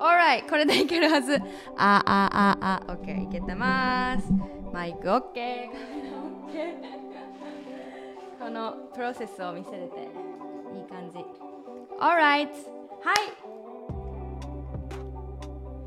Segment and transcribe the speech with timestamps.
[0.00, 1.36] Alright これでいけるはず。
[1.76, 2.92] ああああ。
[2.92, 4.32] OK いけてます。
[4.72, 5.68] マイク OK
[8.38, 10.08] このプロセスを見せれて
[10.74, 11.18] いい感じ。
[12.00, 12.48] Alright.
[13.02, 13.50] はい。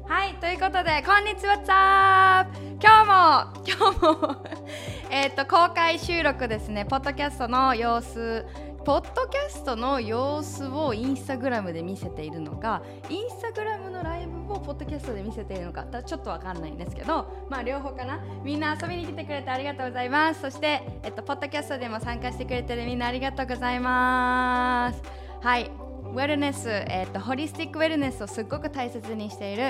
[0.05, 2.47] はいということでこんにちはさ
[2.79, 4.45] 今日も今日も。
[5.09, 6.85] えっと公開収録ですね。
[6.85, 8.45] ポッドキャストの様子。
[8.85, 18.19] ポッドキャストの様子をインスタグラムで見せているのかインスタグラムのライブをポッドキャストで見せているのかちょっとわかんないんですけどまあ両方かな。
[18.43, 20.41] みんな遊びに来てくれてありがとうございます。
[20.41, 25.01] そして、えっと、ポッドキャストでも参加してくれてるみんなありがとうございます。
[25.41, 25.71] はい。
[26.03, 29.63] ウェルネス、えーと、ホリスティックウェルネスをすっごく大切にしている、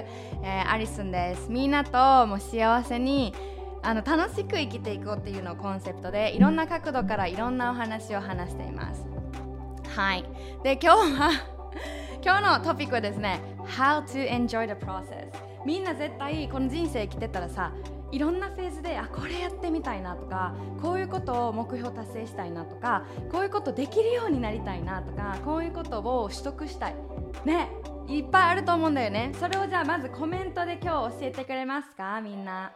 [0.43, 1.47] えー、アリスンです。
[1.49, 3.33] みんなとも幸せに
[3.83, 9.05] あの楽しく生きていこうっていうのをコンセプトでいろんな角度からいろんなお話を話しています。
[9.95, 10.25] はい。
[10.63, 11.31] で今日は
[12.23, 13.41] 今日のトピックはですね
[13.77, 15.27] How to enjoy the process
[15.65, 17.71] みんな絶対この人生生きてたらさ
[18.11, 26.95] いろんなフェーズであこれやってみたいなとかこういうことを目標達成したいなとかこういうことできるようになりたいなとかこういうことを取得したい。
[27.43, 27.69] ね
[28.07, 29.31] いっぱいあると思うんだよね。
[29.39, 32.19] それをじゃあまずコメントで今日教えてくれますか？
[32.21, 32.71] みんな。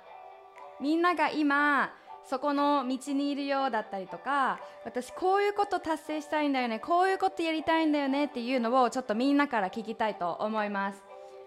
[0.81, 1.91] みんなが今
[2.29, 11.01] そこの道にいるようだったりとか私こういうこと達成したいんだよねこういうことやりたいんだよねっていうのをちょっとみんなから聞きたいと思います。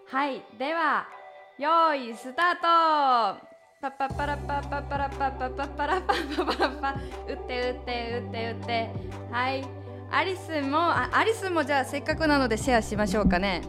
[0.07, 1.07] はいでは
[1.57, 3.51] 用意スタート。
[3.81, 6.95] パッパッパラッパッパッパラッパッパッパッパラッパッパッパラッパ
[7.27, 8.89] 打って打って打って打って
[9.31, 9.65] はい
[10.11, 13.63] アリスもあアリスもじゃあせっかくなのでシェアしましょうかね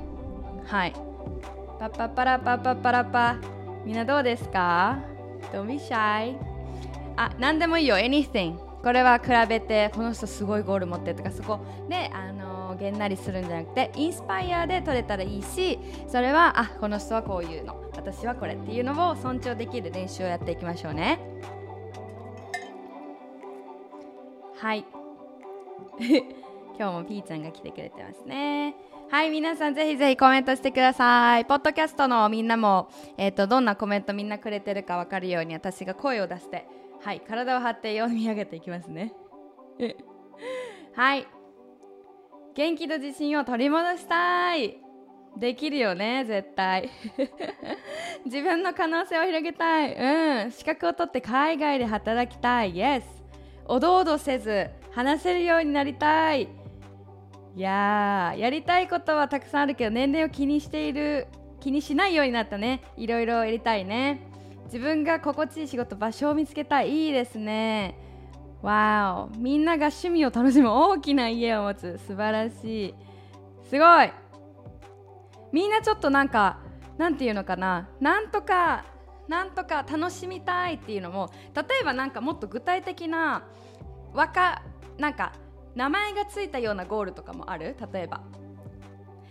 [0.66, 0.92] はい
[1.78, 3.36] パッパッパラッパッパッパラッパ
[3.86, 5.11] みんなどうですか
[5.52, 6.36] Don't be shy.
[7.16, 7.96] あ何でもいいよ。
[7.96, 17.82] Anything これは比べてこの人すごいゴール持ってとかそこであのげんなりするんじゃなくてインスパイアで取れたらいいしそれはあこの人はこういうの。
[17.94, 21.20] 私はこれっていうのを尊重できる練習をやっていきましょうね。
[24.56, 24.84] はい。
[26.78, 28.74] 今日もピーちゃんが来てくれてますね。
[29.12, 31.44] はい皆さんぜひぜひコメントしてください。
[31.44, 36.66] ポッドキャストのみんなも、えーと、どんなコメントみんなくれてるか分かるように私が声を出して
[37.02, 39.12] はい体を張って読み上げていきますね。
[40.96, 41.26] はい。
[42.54, 44.78] 元気と自信を取り戻したい。
[45.36, 46.88] できるよね絶対。
[48.24, 49.94] 自分の可能性を広げたい。
[49.94, 50.50] うん。
[50.50, 52.76] 資格を取って海外で働きたい。
[52.76, 53.02] Yes
[53.66, 56.61] おどおどせず話せるようになりたい。
[57.54, 61.28] いややりたいことはたくさんあるけど年齢を気にしている
[61.60, 62.82] 気にしないようになったね。
[62.96, 64.20] いろいろやりたいね。
[64.64, 67.06] 自分が心地いい仕事場所を見つけたい。
[67.06, 67.98] いいですね。
[68.62, 69.36] わお。
[69.36, 72.00] みんなが趣味を楽しむ大きな家を持つ。
[72.06, 72.94] 素晴らしい。
[73.68, 74.10] すごい。
[75.52, 76.58] みんなちょっとなんか
[76.98, 77.88] なんていうのかな。
[78.00, 78.84] なんとか
[79.28, 83.44] なんとか楽しみたいっていうのも例えばなんかもっと具体的な
[84.12, 84.62] わか
[84.98, 85.32] なんか
[85.74, 87.76] 名前がついたようなゴールとかもある？
[87.92, 88.20] 例えば。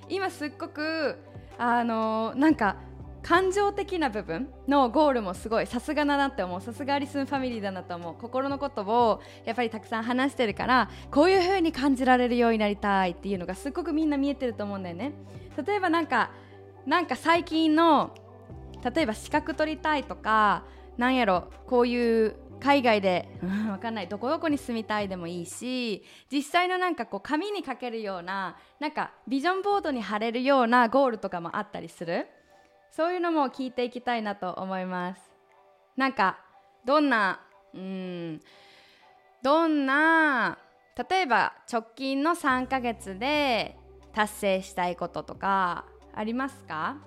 [0.10, 1.18] 今すっごく
[1.58, 2.76] あのー、なんか
[3.24, 6.60] 感情的な部分のゴールもすごいさすがだなって思う。
[6.60, 8.16] さすがアリスンファミリーだなと思う。
[8.16, 15.14] 心のことをやっぱりたくさん話してるからこういう風に感じられるようになりたいっていうのがすっごくみんな見えてると思うんだよね。
[15.66, 16.32] 例えばなんか
[16.86, 18.16] なんか最近の
[18.84, 20.64] 例えば資格取りたいとか
[20.98, 24.08] なんやろこういう海外で、うん、分かんない。
[24.08, 32.28] どこどこに住みたいでもいいし実際のなんかこう紙に書けるようななんかビジョンボードに貼れるようなゴールとかもあったりする。
[32.92, 35.22] そういうのも聞いていきたいなと思います。
[35.96, 36.40] なんか
[36.86, 37.40] どんな
[37.74, 38.40] うん
[39.42, 40.58] どんな
[41.10, 43.78] 例えば直近の3ヶ月で
[44.14, 46.98] 達成したいこととかありますか？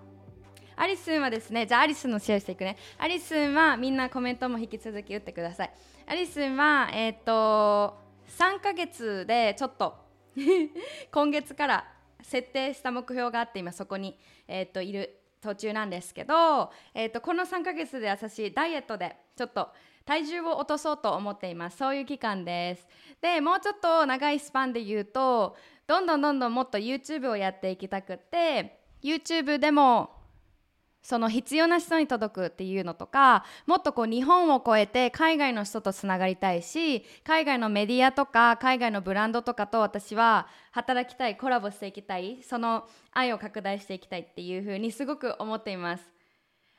[0.76, 2.76] アリスンはですねじゃあアリスンのシェアしていくね。
[2.98, 5.72] アリスンはみんなコメントも引き続き打ってください。
[6.06, 7.96] アリスンはえっ、ー、と
[8.38, 9.96] 3ヶ月でちょっと
[11.12, 11.84] 今月から
[12.22, 14.18] 設定した目標があって今そこに、
[14.48, 19.68] えーといる途中なんですけど、えーと、この3ヶ月で私ダイエットでちょっと
[20.06, 21.77] 体重を落とそうと思っています。
[21.77, 22.86] そういう期間です。
[23.20, 25.56] でもうちょっと長いスパンで言うと
[25.86, 30.10] どんどんどんどんもっと YouTube をやっていきたくて YouTube でも
[31.04, 46.04] その必要な人に届くっていうのとかもっとこう日本を超えて海外の人とつながりたいし海外のメディアとか海外のブランドとかと私は働きたいコラボしていきたいその愛を拡大していきたいっていうふうにすごく思っています。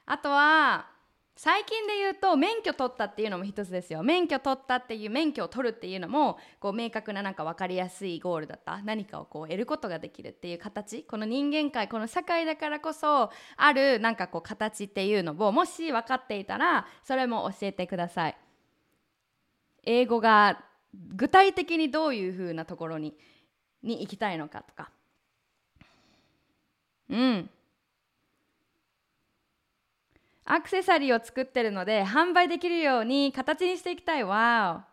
[0.07, 0.94] あとは
[1.37, 4.03] 最近で言うと免許取ったっていうのも一つですよ。
[4.03, 8.81] 免許取ったっていう免許を取るっていうのもこう明確ななんか分かりやすいゴールだった。
[8.83, 11.03] 何かをこう得ることができるっていう形。
[11.03, 18.37] この人間界この社会だからこそあるなんかこう形っていうのをもし分かっていたらそれも教えてください。
[19.83, 20.63] 英語が
[21.15, 23.13] 具体的にどういうふうなところに
[23.83, 24.89] に行きたいのかとか。
[27.09, 27.49] うん。
[30.45, 34.23] アクセサリーを作ってるので販売できるように形にしていきたい。
[34.23, 34.85] わ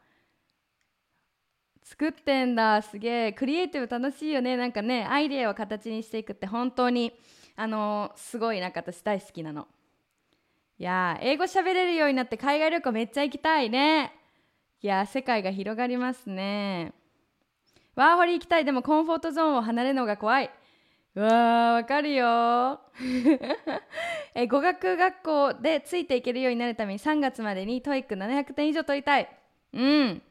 [1.85, 2.81] 作ってんだ。
[2.81, 3.33] すげえ。
[3.33, 4.57] クリエイティブ楽しいよね。
[4.57, 6.47] なんかねアイデアを形にしていくって。
[6.47, 7.13] 本当に
[7.55, 9.69] あのすごいなんか私大好きなの。
[10.79, 14.15] いや英語喋れるようになって海外旅行めっちゃ行きたいね。
[14.81, 16.95] いや世界が広がりますね。
[17.95, 18.65] ワーホリ行きたい。
[18.65, 20.51] でもコンフォートゾーンを離れるのが怖い。
[21.15, 22.81] うわーわかるよ。
[24.35, 29.29] え語学学校でついていけるようになるために3月までに TOEIC700 点以上取りたい。
[29.75, 30.23] うん。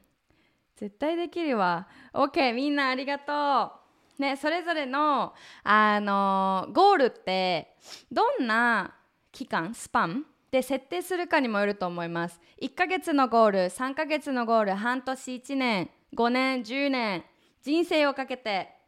[0.75, 1.87] 絶対できるわ。
[2.13, 3.73] OK みんなありがと
[4.17, 4.21] う。
[4.21, 5.33] ねそれぞれの
[5.63, 7.75] あのゴールって
[8.11, 8.95] どんな
[9.31, 9.75] 期間？
[9.75, 10.25] スパン？
[10.49, 12.41] で設定するかにもよると思います。
[12.59, 17.23] 1ヶ月のゴール3ヶ月のゴール半年1年5年10年
[17.61, 18.80] 人生をかけて。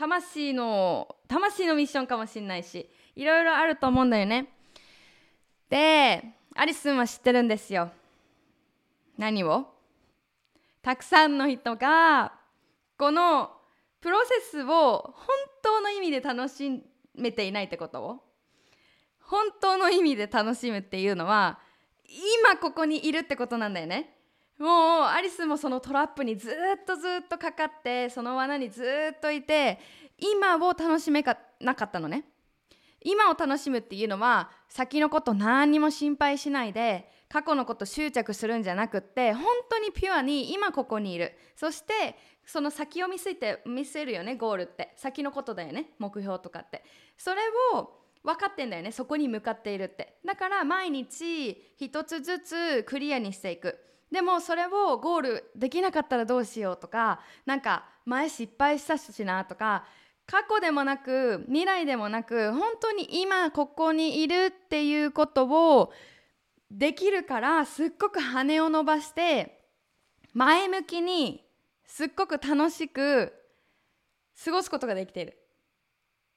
[0.00, 4.48] 魂の魂のミッションかもしれないしいろいろあると思うんだよね。
[5.68, 6.24] で
[6.56, 7.90] アリスンは知ってるんですよ。
[9.18, 9.66] 何を？
[10.80, 12.32] たくさんの人が
[12.96, 13.50] この
[14.00, 15.26] プロセスを本
[15.62, 16.82] 当の意味で楽し
[17.14, 18.20] めていないってことを？
[19.20, 21.58] 本当の意味で楽しむっていうのは
[22.42, 24.16] 今ここにいるってことなんだよね。
[24.60, 24.70] もう
[25.04, 28.84] アリスもそのトラップにずっとずっとかかってその罠にず
[29.16, 29.78] っといて
[30.18, 32.24] 今を楽しめかなかったのね。
[33.02, 41.32] 今を楽しむっていうのは先のこと何にも心配しないで過去のこと執着するんじゃなくって本当にピュアに今ここにいる。
[41.56, 44.92] そしてその先を見据えて見据えるよねゴールって。
[44.96, 46.84] 先のことだよね目標とかって。
[47.16, 47.40] それ
[47.72, 50.18] を分かってんだよねそこに向かっているって。
[50.26, 53.78] だから毎日一つずつクリアにしていく。
[54.10, 59.84] でもそれをゴールできなかったらどうしようとかなんか前失敗したしなとか
[60.26, 65.92] 過去でもなく未来でもなく本当に今ここにいるっていうことを
[66.70, 69.60] できるからすっごく羽を伸ばして
[70.32, 71.44] 前向きに
[71.84, 73.32] すっごく楽しく
[74.44, 75.36] 過ごすことができている。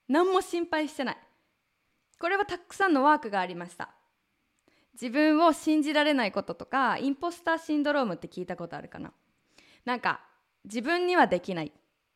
[0.09, 1.17] 何も心配してない。
[2.19, 3.89] これはたくさんのワークがありました。
[4.94, 9.12] 自分を信じられないこととかインポスターシンドロームって聞いたことあるかな？
[9.86, 10.22] なんか
[10.66, 11.72] 自分にはできない。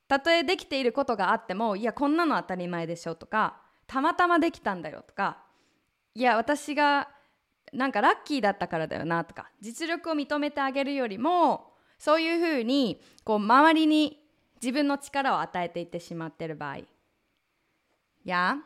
[0.07, 3.57] たとえできていることがあってもいやこんなの当たり前でしょとか
[3.87, 5.39] たまたまできたんだよとか
[6.15, 7.09] いや私が
[7.73, 14.23] なんかラッキーだったからだよなとか実力を認めてあげるよりもそういうふうにこう周りに
[14.61, 16.77] 自分の力を与えていってしまってる場合。
[16.77, 16.85] い
[18.23, 18.57] や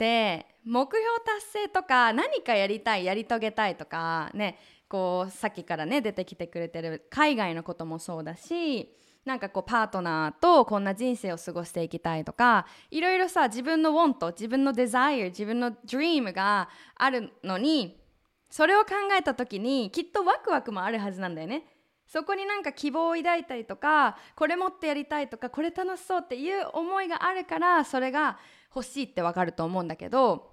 [0.00, 4.58] で目標達成とか何かやりたいやり遂げたいとかね
[4.88, 18.00] こうさっきからね出てきてくれてる海外のこともそうだしなんかこうパートナーとこんな人生を過ごしていきたいとかいろいろさ自分の want 自分の desire 自分の dream があるのに
[18.48, 21.64] それを考えた時にきっとワクワクもあるはずなんだよね。
[22.06, 28.36] そこになんか希望を抱いたりとかこれもっとやりたいとかこれ楽しそうっていう思いがあるからそれが
[28.74, 30.50] 欲しいってわかると思うんだけど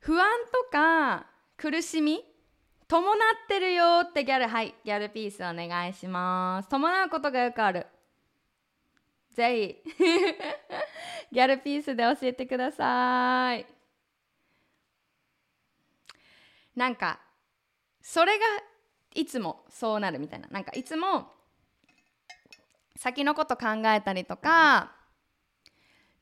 [0.00, 1.26] 不安とか
[1.56, 2.24] 苦しみ
[2.88, 6.68] 伴ってるよってギャルはいギャルピースお願いします。
[6.70, 7.86] 伴うことがよくある。
[9.30, 10.04] ぜひ
[11.30, 13.66] ギャルピースで教えてください。
[16.74, 17.20] なんか
[18.00, 18.46] それが
[19.14, 20.48] いつもそうなるみたいな。
[20.48, 21.30] なんかいつも
[22.96, 24.96] 先のこと考えたりとか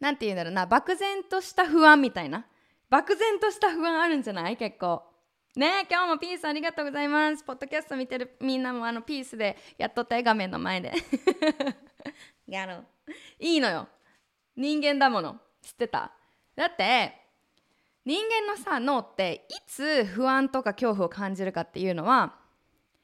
[0.00, 0.66] なんて言うんだろうな。
[0.66, 2.46] 漠然とした不安みたいな。
[2.90, 4.56] 漠然とした不安あるんじゃない？
[4.56, 5.02] 結構。
[5.56, 7.42] ね今日もピースありがとうございます。
[7.42, 10.92] ポッドキャスト見てるみんなもあのピースでやっとった画面の前で。
[12.46, 12.86] やろう。
[13.38, 13.88] いいのよ。
[14.54, 15.40] 人間だもの。
[15.62, 16.12] 知ってた？
[16.54, 17.14] だって
[18.04, 22.38] 人間のさ脳っていつ不安とか恐怖を感じるかっていうのは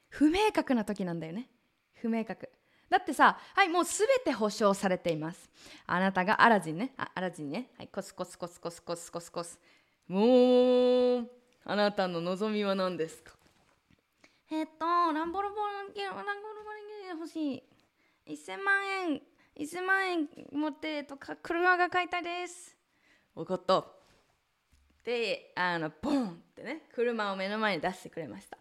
[0.09, 1.49] 不明確な時なんだよね。
[1.95, 2.49] 不明確
[2.93, 5.49] だってさはいもう全て保証されています。
[5.87, 6.93] あなたがアラジンね。
[6.95, 7.71] あアラジンね。
[7.75, 9.59] はいコスコスコスコスコスコスコス。
[10.07, 11.27] もう
[11.65, 13.31] あなたの望みは何ですか？
[14.51, 16.71] えっとランボルボルランボルボ
[17.13, 17.63] ル欲しい。
[18.27, 19.21] 1000万円
[19.57, 22.77] 1000万円持ってとか車が買いたいです。
[23.33, 23.83] 分かった。
[25.03, 28.57] であのボンってね車を目の前に出してくれました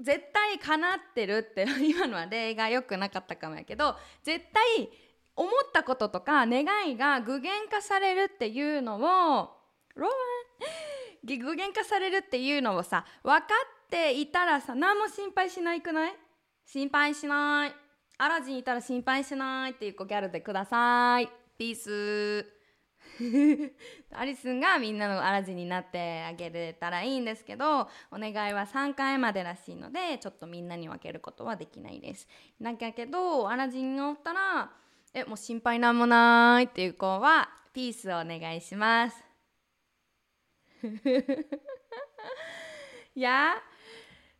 [0.00, 4.90] 絶対叶ってるって 今のは例が良くなかったかもやけど絶対
[5.34, 9.56] 思ったこととか願いが具現化されるっていうのを
[9.94, 13.54] ローン具現化されるっていうのをさ分か
[13.86, 16.16] っていたらさ何も心配しないくない？
[16.64, 17.74] 心配しない。
[18.18, 21.28] アラジンいたら心配しないっていう子ギャルでください。
[21.56, 22.57] ピース。
[24.12, 32.28] アリスンがみんなのアラジンになってあげれたらいいんですけどお願いは3回までらしいのでちょっとみんなに分けることはできないです
[32.60, 34.70] だけどアラジンにおったら
[35.12, 39.24] えもう心配なんもないっていう子はピースをお願いします
[43.14, 43.60] いや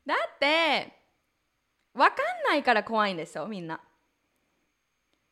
[0.06, 0.92] だって
[1.94, 3.80] 分かんないから怖いんですよみんな。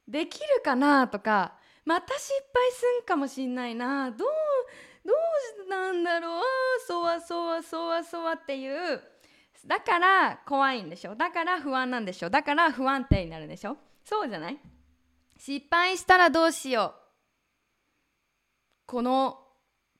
[0.09, 1.55] できるかなとか
[1.87, 4.11] また失敗すんかもしんないな。
[4.11, 4.29] どう
[5.07, 5.15] ど
[5.67, 6.43] うなんだろう。
[6.87, 9.01] そわそわそわそわっていう。
[9.65, 11.15] だから怖いんでしょ。
[11.15, 12.29] だから不安なんでしょ。
[12.29, 13.77] だから不安定になるんでしょ。
[14.05, 14.59] そうじゃない？
[15.39, 17.01] 失敗したらどうしよう。
[18.87, 19.39] この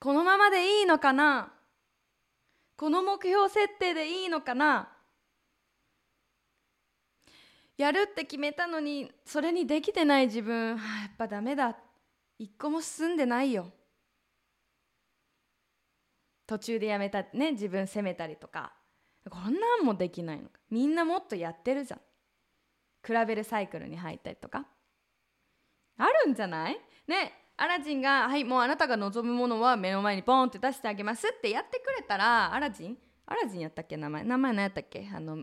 [0.01, 1.53] このままでいいのかな？
[2.77, 4.93] この目標設定でいいのかな？
[7.77, 11.77] やるって決めたのにそれにできてない自分、は、やっぱダメだ。
[12.39, 13.71] 一個も進んでないよ。
[16.47, 18.73] 途中でやめたね自分責めたりとか。
[19.29, 20.61] こんなんもできないのか。
[20.71, 22.01] みんなもっとやってるじゃん。
[23.05, 24.67] 比べるサイクルに入ったりとか。
[25.99, 26.79] あるんじゃない？
[27.09, 32.99] ねアラジンが「はいもうあなたが望むものは目の前にポンって出してあげます」ってやってくれたらアラジン？
[33.25, 33.97] アラジンやったっけ？
[33.97, 35.09] 名前名前何やったっけ？
[35.15, 35.43] あの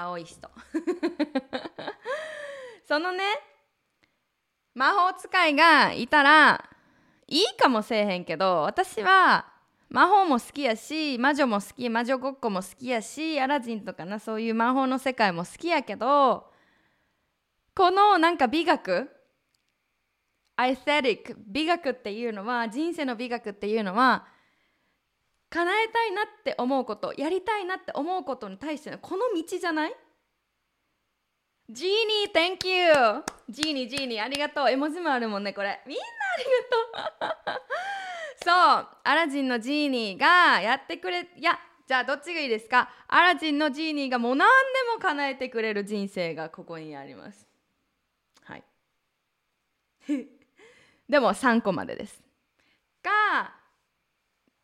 [0.00, 0.50] 青い人。
[2.86, 3.22] そのね
[4.74, 6.64] 魔法使いがいたら
[7.28, 9.46] いいかもせえへんけど私は
[9.88, 16.50] 魔法も好きやし魔女も好き魔女ごっこも好きやしアラジンとかなそういう魔法の世界も好きやけど
[17.74, 19.10] このなんか美学
[20.56, 24.26] アイセティック美学っていうのは人生の美学っていうのは
[25.50, 29.94] 叶えたいなって思うことやりたいなって思うことに対してのこの道じゃない？
[31.68, 34.70] ジーニー Thank you ジーニージーニーありがとう。
[34.70, 35.80] 絵文字もあるもんねこれ。
[35.86, 37.60] みんなありがとう。
[38.44, 38.88] そう。
[39.04, 42.88] アラジンのジーニーがやってくれいやじゃあどっちがいいですか？
[43.08, 47.46] アラジンのジーニーがもう何でも叶えてくれる人生がここにあります。
[48.44, 48.64] はい。
[51.08, 52.20] でも3個までです。
[53.02, 53.52] が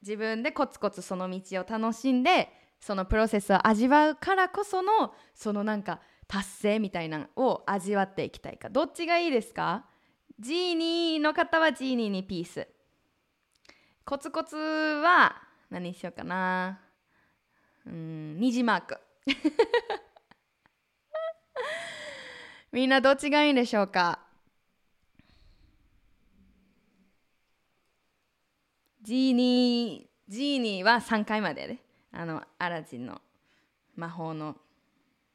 [0.02, 2.48] 自分でコツコツその道を楽しんで
[2.80, 8.68] そのプロセスを味わうからこそのそのなんか達成みたいなのを味わっていきたいか。
[8.68, 9.86] どっちがいいですか？
[10.38, 12.68] ジーニーの方はジーニーにピース。
[14.04, 15.36] コツコツは
[15.70, 16.80] 何しようかな？
[17.86, 18.98] うん虹マーク。
[22.72, 24.25] みんなどっちがいいんでしょうか？
[29.06, 31.86] ジーニージーニーは3回までで。
[32.18, 33.20] あのアラジンの
[33.94, 34.56] 魔法の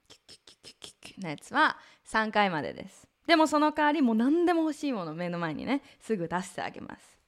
[0.07, 1.77] キュキュキュキュキュキュのやつは
[2.11, 7.19] 3回までですでもその代わりもう何でも欲しいもの目の前にねすぐ出してあげます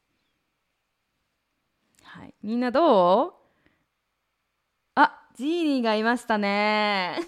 [2.02, 3.34] はいみんなどう
[4.96, 7.20] あジーニーがいましたね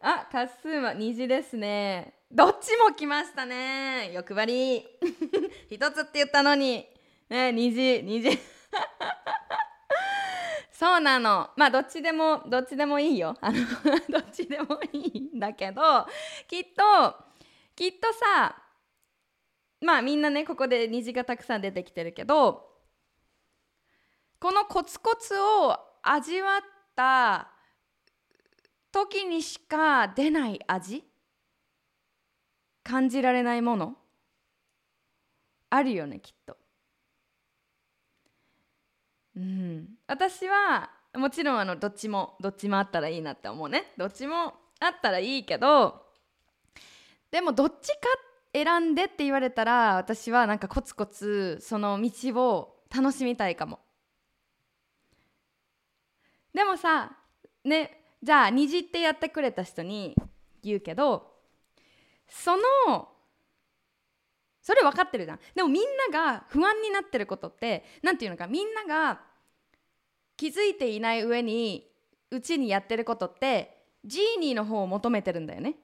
[0.00, 4.12] あカスーマ虹ですねどっちも来ましたね。
[4.12, 4.86] 欲張り。
[5.70, 6.86] 一つって言ったのに。
[7.28, 8.30] ね虹虹
[10.70, 11.50] そうなの。
[11.56, 13.36] まあどっちでもどっちでもいいよ。
[13.40, 13.58] あの
[14.10, 16.06] どっちでもいいんだけど
[16.48, 17.16] きっと
[17.74, 18.62] きっとさ
[19.80, 22.76] まあみんなねここで虹がたくさん出てきてるけど
[24.40, 26.60] このコツコツを味わっ
[26.94, 27.50] た
[28.92, 31.04] 時にしか出ない味
[32.86, 33.96] 感じられないもの。
[35.70, 36.56] あるよねきっと。
[39.36, 43.92] うん、私はもちろんあのどっちもどっちもあったらいいなって思うね。
[43.98, 46.06] どっちもあったらいいけど
[47.32, 47.94] でもどっちか
[48.52, 53.80] 選んでって言われたら私はなんかコツコツその道を楽しみたいかも。
[56.54, 57.16] でもさ
[57.64, 60.14] ねじゃあ虹ってやってくれた人に
[60.62, 61.35] 言うけど
[62.28, 63.08] その
[64.60, 65.40] それ分かってるじゃん。
[65.54, 69.20] でもみんなが不安になってることって何て言うのかみんなが
[70.36, 71.88] 気づいていない上に
[72.30, 75.76] うちにやってることってジーニーの方を求めてるんだよね。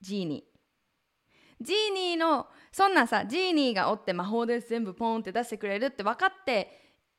[0.00, 1.64] ジーニー。
[1.64, 6.70] ジーニーのそんなさジーニーがおって魔法で全部ポンって出してくれるって分かって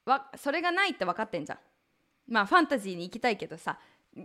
[0.06, 1.60] わそれがないって分かってんじゃん。
[2.28, 3.80] まあファンタジーに行きたいけどさ。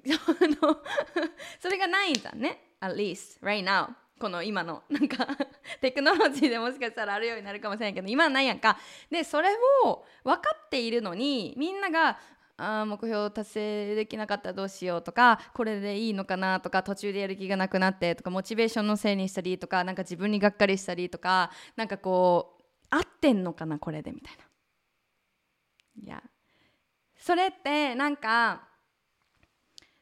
[1.61, 2.66] それがないんじゃんね。
[2.81, 5.27] At least right now この今のなんか
[5.81, 8.79] テクノロジーでもしかしたらあるようになるかもしれないけど今はないやんか。
[9.11, 9.51] でそれ
[9.85, 12.19] を分かっているのにみんなが
[12.57, 24.45] あ目標達成できなかったらどうしようとかこれでいいのかなとか途中でやる気がなくなってとかモチベーションのせいにしたりとかなんか自分にがっかりしたりとかなんかこう合ってんのかなこれでみたいな。
[26.03, 26.23] いや
[27.19, 28.69] それってなんか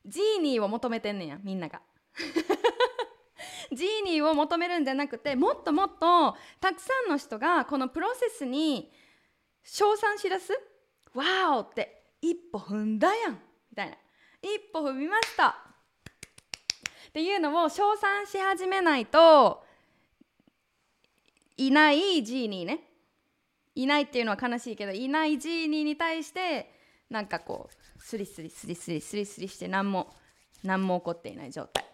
[0.06, 1.80] ジーニーを求めてんねんやみんなが。
[3.72, 8.92] ジーニーを求めるんじゃなくてもっともっとたくさんの人がこのプロセスに
[9.62, 10.52] 称賛しだす
[11.14, 13.38] わーおって一歩踏んだやんみ
[13.76, 13.96] たいな。
[14.42, 15.48] 一歩踏みました。
[17.08, 19.64] っていうのを称賛し始めないと
[21.56, 22.80] いないジーニーね。
[23.74, 26.70] いないっていうのは悲しいけどいないジーニーに対して
[27.10, 30.12] なんかこうスリスリスリスリスリスリして何も
[30.62, 31.84] 何も起こっていない状態。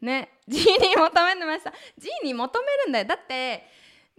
[0.00, 1.72] ねジーニー求めてました。
[1.98, 3.04] ジーニー求めるんだよ。
[3.04, 3.64] だって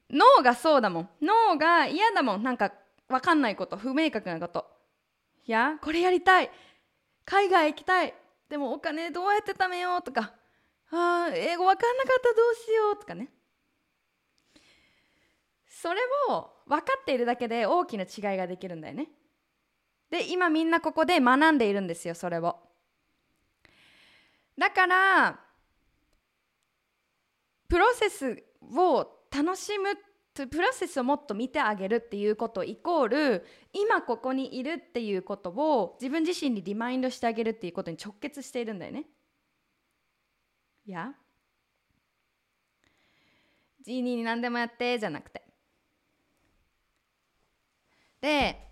[0.10, 1.10] 脳がそうだもん。
[1.22, 2.44] 脳が嫌だもん。
[2.44, 2.74] なんか
[3.08, 3.78] 分かんないこと。
[3.78, 4.66] 不明確なこと。
[5.46, 6.52] いやこれやりたい。
[7.26, 8.14] 海外行きたい。
[8.50, 10.34] でもお金どうやって貯めようとか。
[10.92, 13.30] あー英語分かんなかったどうしようとかね。
[15.68, 19.08] それを分かっているだけで大きな違いができるんだよね。
[20.10, 22.58] で今みんなここで学んでいるんですよそれを。
[24.58, 25.40] だから
[27.70, 29.96] プロセスを楽しむ
[30.34, 39.06] プロセスをもっと見てあげるっていうことイコール今ここにいるっていうことを自分自身にリマインドしてあげるっていうことに直結しているんだよね。
[40.86, 41.14] いや
[43.82, 45.44] ジーニーに何でもやってじゃなくて。
[48.22, 48.68] で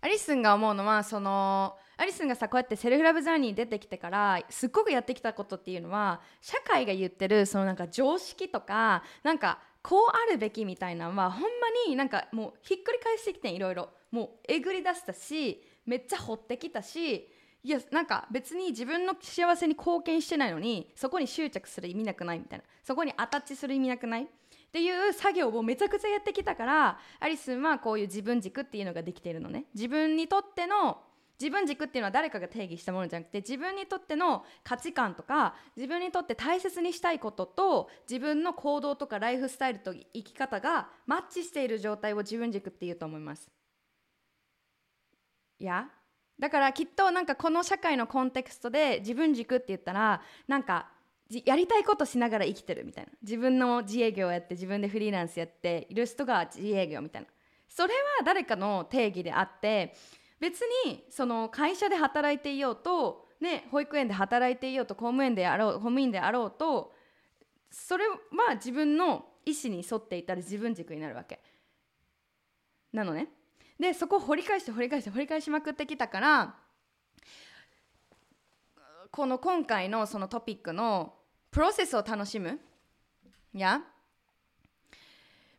[0.00, 11.48] アリスンが思うのはそのアリスンがさこうやってセルフラブジャーニーに出てきてからすっごくやってきたことっていうのは社会が言ってるそのなんか常識とかなんかこうあるべきみたいなのはほんま
[11.88, 13.90] になんかもうひっくり返してきていろいろ。
[14.10, 17.28] もうえぐり出したしめっちゃ掘ってきたし
[17.64, 22.64] いやなんか別に自分の幸せに貢献してないのにそこに執着する意味なくないみたいな。
[22.84, 24.22] そこにアタッチする意味なくない？
[24.22, 24.26] っ
[24.72, 29.64] ていう作業をめちゃくちゃやってきたからアリスンはこういう自分軸っていうのができているのね。
[29.74, 30.98] 自分にとっての
[31.40, 43.50] 自分軸っていうのは誰かが定義したものじゃなくて自分にとっての価値観とか自分にとって大切にしたいことと自分の行動とかライフスタイルと生き方がマッチしている状態を自分軸っていうと思います。
[45.58, 45.88] いや？
[46.38, 50.88] だからきっとなんかこの社会のコンテクストで自分軸って言ったらなんか
[51.44, 53.12] やりたいことしながら生きてるみたいな。
[53.22, 57.28] 自分の自営業やって自分でフリーランスやっている人が自営業みたいな。
[57.68, 59.94] それは誰かの定義であって
[60.40, 66.92] 別にその会社で働いていようと、ね、保育園で働いていようと公務員であろう公務員であろうと
[67.70, 71.40] それは自分の意思に沿っていたら自分軸になるわけ。
[72.92, 73.28] なのね。
[73.78, 76.54] でそこを掘り返して掘り返して掘り返しまくってきたから
[79.10, 81.14] この今回のそのトピックの
[81.50, 82.60] プロセスを楽しむ。
[83.52, 83.82] や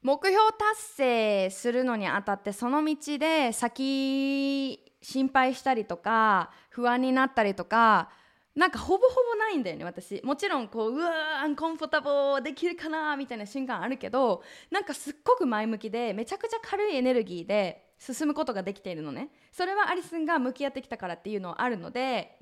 [0.05, 8.11] 目標達成するのにあたってその道で先心配したりとか不安になったりとか
[8.55, 10.21] なんかほぼほぼないんだよね私。
[10.23, 19.29] もちろんこううわーアンコンフォタボーできるかなみたいな瞬間あるけどなんかすっごく前向きでめちゃくちゃ軽いエネルギーで進むことができているのね。
[19.51, 22.37] それはアリスンが向き合ってきたからっていうのはあるので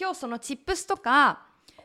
[0.00, 1.42] 今日そのチップスとか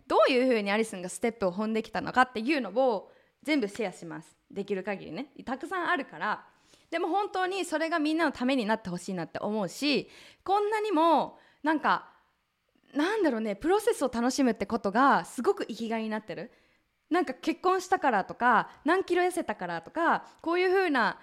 [0.07, 3.11] どういうふうにアリスンがステップを踏んできたのかっていうのを
[3.47, 4.37] 全部シェアします。
[4.51, 5.27] できる限りね。
[5.45, 6.43] たくさんあるから。
[6.91, 10.09] でも本当にそれがみんなのためになってほしいなって思うし
[10.43, 12.09] こんなにもなんか
[12.93, 13.55] なんだろうね。
[13.55, 16.51] プロセスを楽しむってことがすごく生きがいになってる。
[17.09, 21.17] なんか結婚したからとか何キロ痩せたからとかこういう風な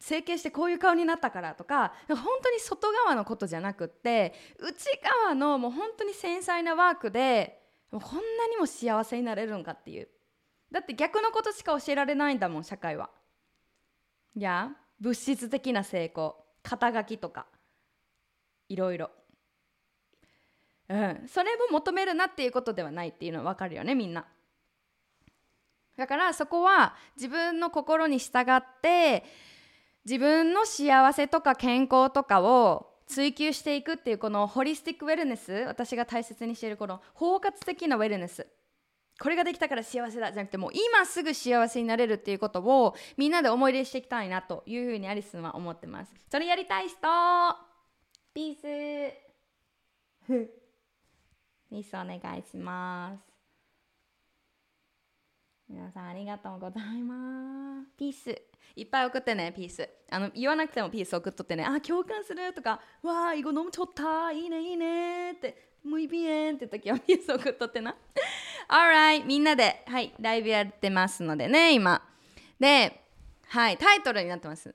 [0.00, 4.74] 整形してこういう顔になったからとか本当に外側のことじゃなくって内
[5.24, 7.58] 側のもう本当に繊細なワークで
[7.90, 10.08] もうこんなにも幸せになれるんかっていう。
[10.74, 13.08] だって逆のことしか教えられないんだもん社会は。
[14.36, 16.34] いや物質的な成功。
[16.64, 17.46] 肩書きとか。
[18.68, 19.10] いろいろ。
[20.88, 21.28] うん。
[21.28, 24.26] それを求めるなっていうことではないっていうのは分かるよねみんな。
[25.96, 29.22] だからそこは自分の心に従って
[30.04, 38.44] 自分の幸せとか健康とかを追求していくっていうこのホリスティックウェルネス私が大切にしているこの包括的なウェルネス。
[39.24, 46.12] これができたから幸せだじゃなくてもう今すぐ幸せになれるっていうことをみんなで思い出していきたいなというふうにアリスンは思ってます。
[46.30, 46.98] それやりたい人。
[48.34, 48.60] ピース。
[51.70, 53.22] ピースお願いします。
[55.70, 57.96] 皆さんありがとうございます。
[57.96, 58.42] ピース。
[58.76, 59.88] いっぱい送ってねピース。
[60.10, 67.94] あの言わなくてもピース送っとってねあ共感するとかわあ囲碁飲むちょったいいねいいねってもういびえんって時はピース送っとってな
[68.68, 72.02] Alright みんなではいライブやってますのでね今
[72.58, 73.02] で
[73.48, 74.74] はいタイトルになってます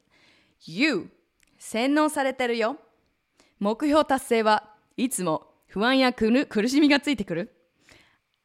[0.66, 1.10] You
[1.58, 2.78] 洗脳されてるよ
[3.60, 6.30] 目標達成はいつも不安や苦
[6.68, 7.56] しみがついてくる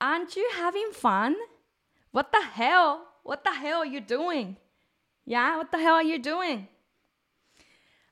[0.01, 1.35] Aren't you having fun?
[2.13, 2.99] What the hell?
[3.25, 4.57] What the hell are you doing?
[5.27, 6.67] Yeah, what the hell are you doing?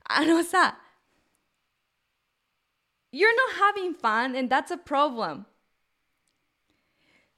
[0.05, 0.77] あのさ、
[3.13, 5.45] You're not having fun and that's a problem.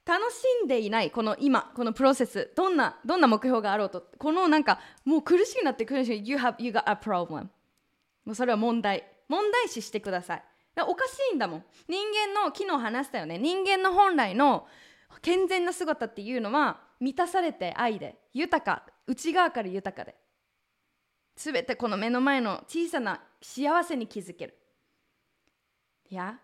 [0.06, 4.08] 楽しんでいないこの今このプロセスどんなどんな目標があろうと。
[4.18, 7.48] このなんかもう苦しくなって苦し You have you got a problem.
[8.24, 9.04] もうそれは問題。
[9.28, 10.42] 問題視してください。
[10.86, 11.64] おかしいんだもん。
[11.88, 11.98] 人
[12.34, 13.36] 間の昨日話したよね。
[13.38, 14.66] 人間の本来の
[15.20, 20.14] 健全な姿っていうのは満たされて愛で豊か内側から豊かで。
[21.34, 24.56] 全てこの目の前の小さな幸せに気づける。
[26.08, 26.38] いや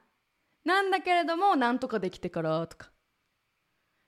[0.65, 2.91] なんだけれどもなんとかできてからとか。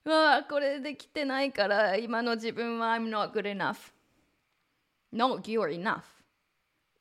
[0.04, 3.92] うわこれできてないから今の自分は I'm not good enough.
[5.12, 6.02] No, you're enough.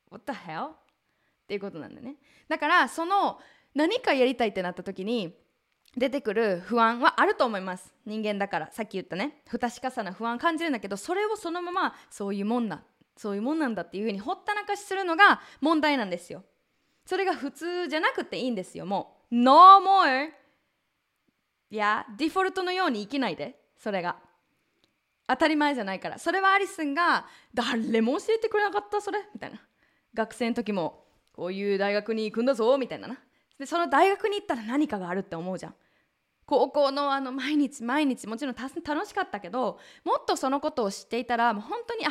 [0.10, 0.68] What the hell?
[0.68, 0.76] っ
[1.48, 2.16] ていうことなんだね。
[2.48, 3.40] だからその
[3.76, 5.36] 何かやりたいってなった時に
[5.98, 7.94] 出てくる不安はあると思います。
[8.06, 9.42] 人間だからさっき言ったね。
[9.48, 12.84] 不確かさな不安感じるんだけどそれをそのままそういうもんだ。
[13.18, 16.44] そういうもんなんだっていうふうにほったらかしするのが問題なんですよ。
[17.06, 18.86] それが普通じゃなくていいんですよ。
[18.86, 20.30] もう No more.
[21.70, 23.60] いやデフォルトのように生きないで。
[23.78, 24.18] それが。
[25.28, 26.20] 当たり前じゃないから。
[26.20, 29.20] それはアリスンが誰も教えてくれなかったそれ。
[29.34, 29.60] みたいな。
[30.14, 32.78] 学生の時もこういう大学に行くんだぞ。
[32.78, 33.18] みたいなな。
[33.58, 35.76] でその大学に行ったら何かがあるって思うじゃん。
[36.46, 42.10] 高校のあの毎日毎日もちろん楽しかったけどもっとそのことを知っていたらもう本当にあ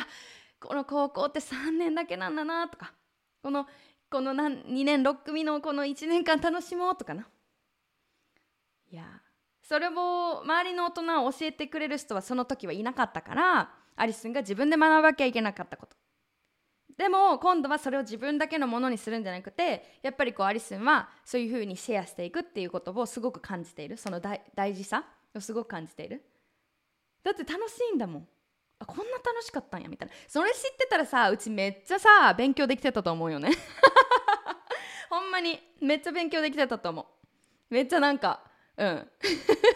[0.59, 2.93] この高校って3年だけなんだなとか。
[3.41, 3.67] この
[4.13, 7.27] この2年6組のこの1年間楽しもうとかな。
[8.91, 9.05] いや
[9.63, 15.95] それを周りの大人を教えてくれる人はその時はいなかったからアリスンが自分で学ばなきゃいけなかったこと。
[16.95, 23.97] でも今度はそれを自分だけのものにするんじゃなくてやっぱりこうアリスンはそういうふうにシェアしていくっていうことをすごく感じている。
[23.97, 26.23] その大事さをすごく感じている。
[27.23, 28.27] だって楽しいんだもん。
[28.83, 30.13] あこんな楽しかったんやみたいな。
[30.27, 33.51] それ知ってたらさうちめっちゃさ勉強できてたと思うよね。
[35.09, 37.05] ほんまにめっちゃ勉強できてたと思う。
[37.73, 38.41] めっちゃなんか
[38.77, 39.11] うん。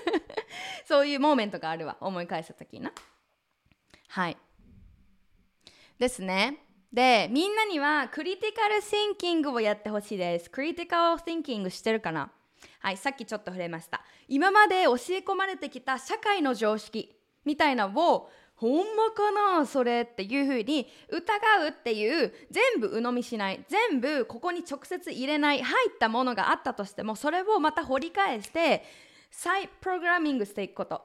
[0.85, 2.91] そういうモーメントがあるわ思い返した時な。
[4.09, 4.37] はい。
[5.97, 6.63] ですね。
[6.91, 10.49] でみんなにはクリティカル・シンキングをやってほしいです。
[10.49, 12.31] クリティカル・シンキングしてるかな？
[12.79, 14.03] はいさっきちょっと触れました。
[14.27, 17.13] 今まで教え込まれてきた社会の常識
[17.45, 28.83] みたいなをほんまかなそれっていうふうに疑うっていう全部鵜呑みしない全部ここに直接入れない入ったものがあったとしてもそれをまた掘り返して
[29.29, 31.01] 再プログラミングしていくこと。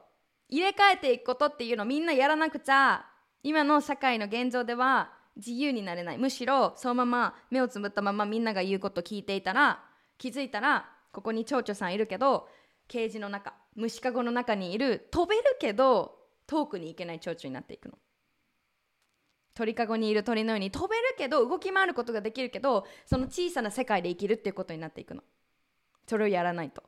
[0.49, 3.05] 入れ替えていくことっていうのをみんなやらなくちゃ。
[3.43, 6.17] 今の社会の現状では自由になれない。
[6.17, 9.83] むしろそのまま目をつぶったままみんなが言うこと聞いていたら
[10.17, 12.47] 気づいたらここに蝶々さんいるけど
[12.87, 16.22] ケージの中虫かごの中にいる飛べるけど
[16.53, 17.97] 遠くに行けない蝶々になっていくの。
[19.55, 25.23] 鳥かごにいる鳥のように飛べるけど動き回ることができるけどその小さな世界で生きるっていうことになっていくの。
[26.07, 26.83] それをやらないと。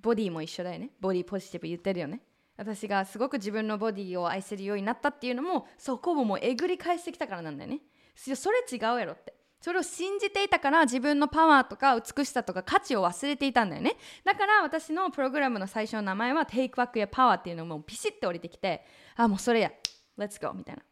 [0.00, 0.90] ボディも一緒だよね。
[1.00, 2.22] ボディポジティブ言ってるよね。
[2.56, 7.80] 私がすごく自分のボディを愛せるようになったっていうのもそこをもうえぐり返してきたからなんだよね。
[8.16, 9.37] それ違うやろって。
[9.60, 13.96] それを信じていたから自分のパワーとか美しさとか価値を忘れていたんだよね。
[14.24, 18.84] だから私のプログラムの最初の名前は Take Back Your Power っていうのもピシッて降りてきて
[19.16, 19.72] あもうそれや。
[20.16, 20.82] Let's go みたいな。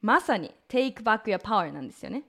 [0.00, 2.24] まさに Take Back Your Power なんですよね。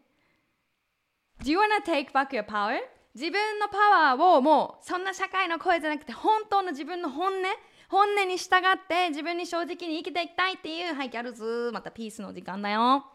[1.44, 2.80] Do you wanna take back your power?
[3.16, 3.78] 自分のパ
[4.12, 7.44] ワーをもうそんな社会の声じゃなくて本当の自分の本音
[7.88, 10.94] 本音に従って自分に正直に生きていきたいっていう。
[10.94, 13.06] はいギャルズまたピースの時間だよ。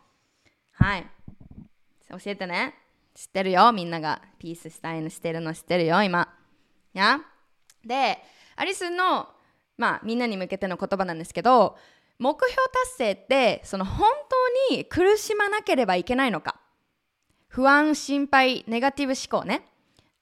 [0.72, 1.06] はい。
[2.18, 2.74] 教えてね。
[3.14, 4.22] 知ってるよみんなが。
[4.38, 6.28] ピースしたいのしてるの知ってるよ今。
[6.92, 7.20] や。
[7.84, 8.18] で
[8.56, 9.28] アリスの
[9.76, 11.76] まあみんなに向けての言葉なんですけど
[12.18, 14.08] 目標達成ってその本
[14.68, 16.56] 当に苦しまなければいけないのか。
[17.48, 19.68] 不安心配ネガティブ思考ね。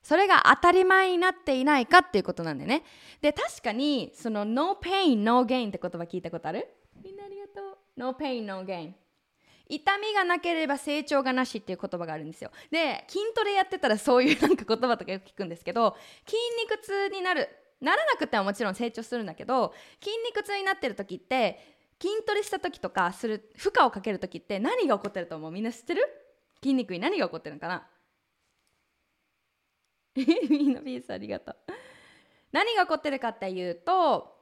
[0.03, 2.83] それが当たり前になっていないかっていうことなんだよね。
[3.21, 6.69] で確かにその no pain no gain って言葉聞いたことある？
[7.03, 7.79] みんなありがとう。
[7.97, 8.93] No pain no gain
[9.75, 12.51] 痛みがなければ成長がなしっていう言葉があるんですよ。
[12.71, 17.49] で筋トレやってたらそういうなんか言葉とかよく聞くんですけど筋肉痛になる
[17.81, 21.59] ならなくてはもちろん成長するんだけど筋肉痛になってる時って
[22.01, 25.51] 筋トレした時とかする負荷をかける時って何が起こってると思う？
[25.51, 26.03] みんな知ってる？
[26.63, 27.87] 筋肉に何が起こってるのかな？
[30.17, 31.57] えみんなピースありがとう。
[32.53, 34.37] 何が起こってるかっていうと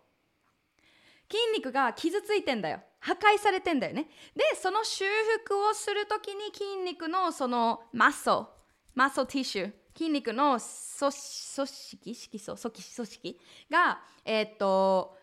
[1.30, 2.80] 筋肉が傷ついてんだよ。
[3.00, 4.08] 破壊されてんだよね。
[4.36, 5.04] でその修
[5.44, 8.48] 復をする時に筋肉のそのマッソ
[8.94, 15.16] マッソティッシュ筋肉の組織色素組織がえー、っと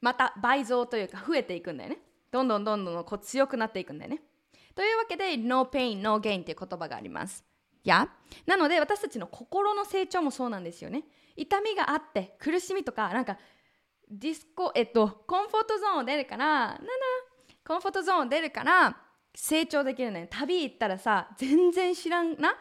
[0.00, 1.98] また倍増というか増えていくんだよね。
[2.30, 4.22] どんどんどんどんこう強くなっていくんだよね。
[4.74, 7.44] というわけで No pain, no gain っていう言葉があります。
[7.84, 8.08] や？
[8.46, 11.04] なので私たちの心の成長もそうなんですよね。
[11.36, 13.38] 痛みがあって苦しみとかなんか
[14.10, 16.78] ディスコえっとコンフォートゾーンを出るからなな
[17.70, 18.96] コンフォートゾーン出るから
[19.32, 22.56] 成長できるね旅行ったらさ全然知らんな？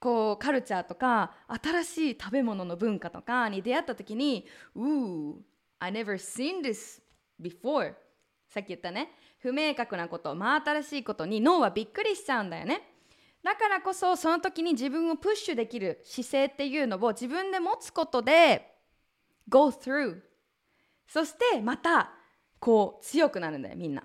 [0.00, 1.30] こうカルチャーとか
[1.62, 5.34] 新しい食べ物の文化とかに出会った時に「うー
[5.78, 7.00] I never seen this
[7.40, 7.94] before」
[8.50, 9.12] さっき言ったね。
[9.38, 12.82] 不明確なこと真新しいことに脳はびっくりしちゃうんだよね。
[13.44, 18.74] だからこそその時に自分をプッシュできる姿勢っていうのを自分で持つことで
[19.48, 20.20] go through
[21.06, 22.10] そしてまた
[22.58, 24.02] こう強くなるんだよみんな。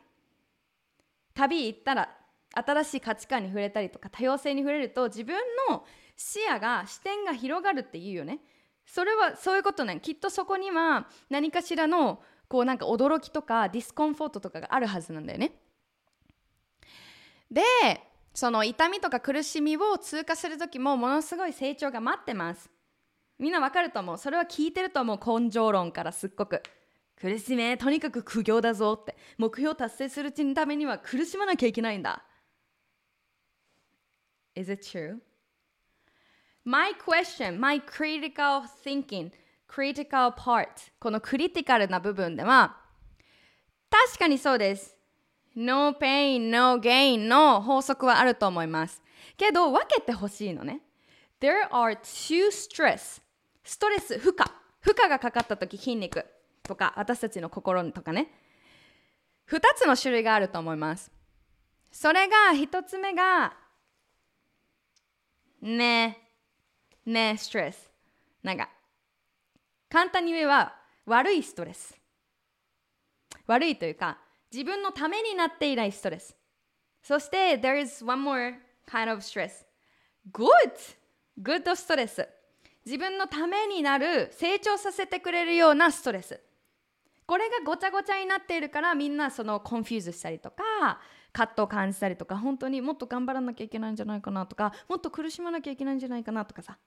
[1.36, 2.10] 旅行ったら
[2.54, 5.36] 新しい価値観に触れたりとか多様性に触れると自分
[5.69, 8.39] の視野が視点が広がるっていうよね。
[8.86, 10.00] それはそういうことね。
[10.02, 15.54] きっとそこには何かしらのこうなんか驚きとか discomfort とかがあるはずなんだよね。
[17.50, 17.62] で
[18.34, 22.69] その痛みとか苦しみを通過する時もものすごい成長が待ってます。
[23.39, 24.17] みんなわかると思う。
[24.17, 25.41] それは聞いてると思う。
[25.41, 26.62] 根性論からすっごく。
[27.15, 32.23] 苦しめとにかく苦行だぞって目標達成するためには苦しまなきゃいけないんだ
[34.56, 35.19] Is it true?
[36.65, 39.32] My question, my critical thinking,
[39.67, 40.67] critical part
[40.99, 42.78] このクリティカルな部分では
[43.89, 44.97] 確かにそうです。
[45.56, 49.04] No pain, no gain の法則はあると思います。
[49.38, 50.82] けど分けてほしいのね。
[51.39, 53.21] There are two stress
[53.63, 54.45] ストレス負荷。
[54.80, 56.26] 負荷がかかった時筋肉。
[56.63, 58.28] とか私たちの心とかね。
[59.49, 61.12] 2つの種類があると思います。
[61.91, 63.54] それが1つ目が
[65.62, 66.17] ね
[67.06, 67.91] ねストレス
[68.41, 68.69] なんか
[69.89, 70.73] 簡単に言えば
[71.06, 71.95] 悪いストレス。
[73.45, 74.17] 悪いというか
[74.52, 76.36] 自分のためになっていないストレス。
[77.04, 78.56] そして there is one more
[78.89, 79.65] kind of stress
[80.32, 80.71] good
[81.41, 82.28] good stress。
[82.86, 86.39] 自分のためになる成長させてくれるようなストレス。
[87.25, 90.99] これがごちゃごちゃになっているからみんなその confuse したりとか
[91.31, 96.77] 葛藤を感じたりとか本当にもっと頑張らなきゃいけないんじゃないかなとかもっと苦しまなきゃいけないんじゃないかなとかさ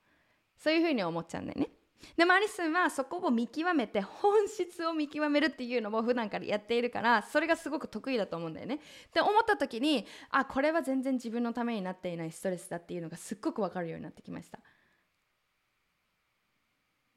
[0.57, 1.68] そういうふうに思っちゃうんだよね。
[2.16, 8.77] でもアリスンはそこを見極めて本質を見極めるっていうのを普段からやっているからそれがすごく得意だと思うんだよね。
[8.77, 8.79] っ
[9.12, 14.61] て思った時にあこれは全然自分のためになっていないストレスだっていうのがすっごく分かるようになってきました。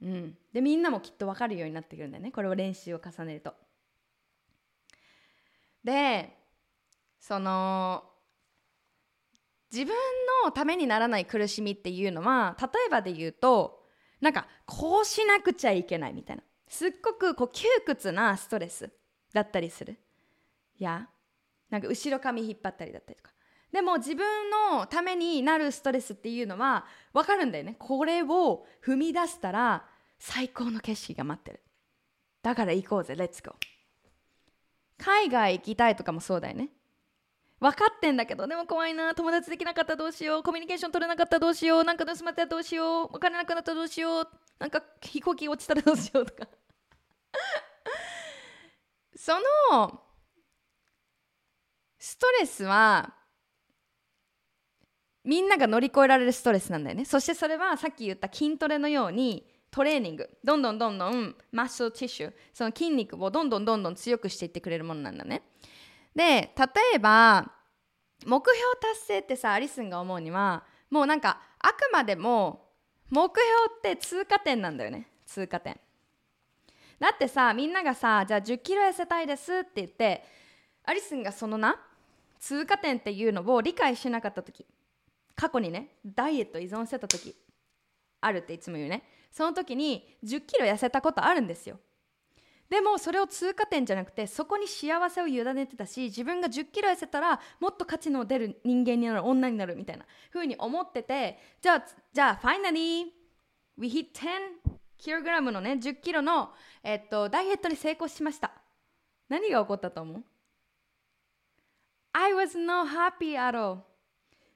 [0.02, 2.32] うん、でみんなもきっと分かるようになってくるんだよね。
[2.32, 3.54] これを練習を重ねると。
[5.84, 6.38] で
[7.20, 8.04] その
[9.72, 9.94] 自分
[10.44, 13.84] のためにならない苦しみっていうのは例えばで言うと
[14.20, 16.44] なんかこうしなくちゃいけないみたいな。
[16.68, 18.92] すっごくこう窮屈なストレス
[19.34, 19.98] だったりする。
[20.78, 21.10] いや
[21.70, 23.32] なんか後ろ髪引っ張ったりだったりとか。
[23.72, 27.76] でも自分のためになるストレスっていうのは分かるんだよね。
[27.78, 29.86] これを踏み出したら
[30.20, 31.62] 最高の景色が待ってる。
[32.44, 33.16] だから行こうぜ。
[33.16, 33.54] レッツゴー
[34.98, 36.70] 海外行きたいとかもそうだよね。
[37.60, 39.16] 分かってんだけどでも怖いな。
[39.16, 40.44] 友達できなかったらどうしよう。
[40.44, 41.84] コミュニケーション取れなかったらどうしよう。
[41.84, 43.10] なんか盗まれたらどうしよう。
[43.14, 44.28] お金なくなったらどうしよう。
[44.60, 46.48] なんか飛行機落ちたらどうしようとか。
[49.16, 49.34] そ
[49.72, 50.02] の
[51.98, 53.14] ストレスは
[55.24, 57.06] みんなが乗り越えられるストレスなんだよね。
[57.06, 60.30] そしてそれはさっき言った筋トレのようにトレーニング。
[60.44, 65.44] どんどんどんどんマッスルティッシュその筋肉をどんどんどんどん強くしていってくれるものなんだね。
[66.16, 66.50] で例
[66.96, 67.52] えば
[68.26, 72.68] 目標達成ってさアリスンが思うにはもうなんかあくまでも
[73.10, 73.46] 目標
[73.78, 75.08] って通過点なんだよね。
[75.26, 75.80] 通過点。
[77.00, 80.24] だってさみんながさじゃあ1 0キロ痩せたいですって言って
[80.84, 81.80] アリスンがそのな
[82.40, 84.66] 通過点っていうのを理解しなかった時
[85.36, 87.36] 過去にねダイエット依存してた時
[88.22, 89.04] あるっていつも言うね。
[89.32, 91.80] その時に1 0キロ痩せたことあるんですよ。
[92.70, 103.06] でもそれを通過点じゃなくてそこに幸せを委ねてたし自分が1 0キロ痩せたらもっと価値の出る人間になる女になるみたいな風に思っててじゃあじゃあファイナリー
[103.80, 106.52] We hit 10キログラムのね1 0キロの、
[106.84, 108.52] えっと、ダイエットに成功しました。
[109.30, 110.24] 何が起こったと思う
[112.12, 113.80] ？I was not happy at all.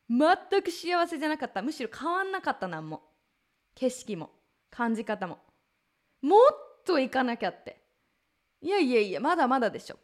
[0.09, 1.61] 全く幸せじゃなかった。
[1.61, 3.01] むしろ変わんなかったなんも
[3.73, 4.31] 景色も。
[4.75, 5.37] 感じ方も。
[6.21, 7.79] もっといかなきゃって。
[8.61, 9.99] いやいやいやまだまだでしょ。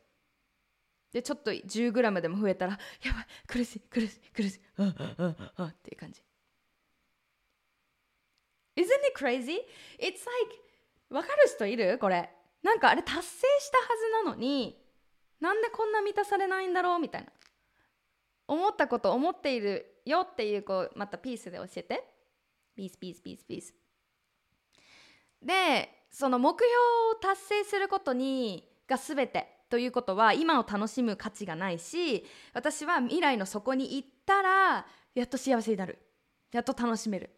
[1.12, 6.22] でちょっと 10g でも増えたらやばい苦しい苦しい苦しいああああっていう感じ。
[8.76, 9.58] Isn't it crazy?
[9.98, 10.30] It's like
[11.10, 11.98] わかる人いる？
[11.98, 12.30] これ。
[12.62, 13.24] なんかあれ達成
[13.60, 13.84] したは
[14.24, 14.78] ずなのに
[15.40, 17.00] なんでこんな満たされないんだろう？
[17.00, 17.32] みたいな。
[18.48, 22.04] 思ったこと思っているよっていうこうまたピースで教えて。
[22.76, 23.74] ピースピースピースピース。
[25.42, 26.68] でその目標
[27.12, 36.00] を達成することにが全てということは今を楽しむ価値がないし私は未来の底に行ったらやっと幸せになる。
[36.52, 37.30] やっと楽しめる。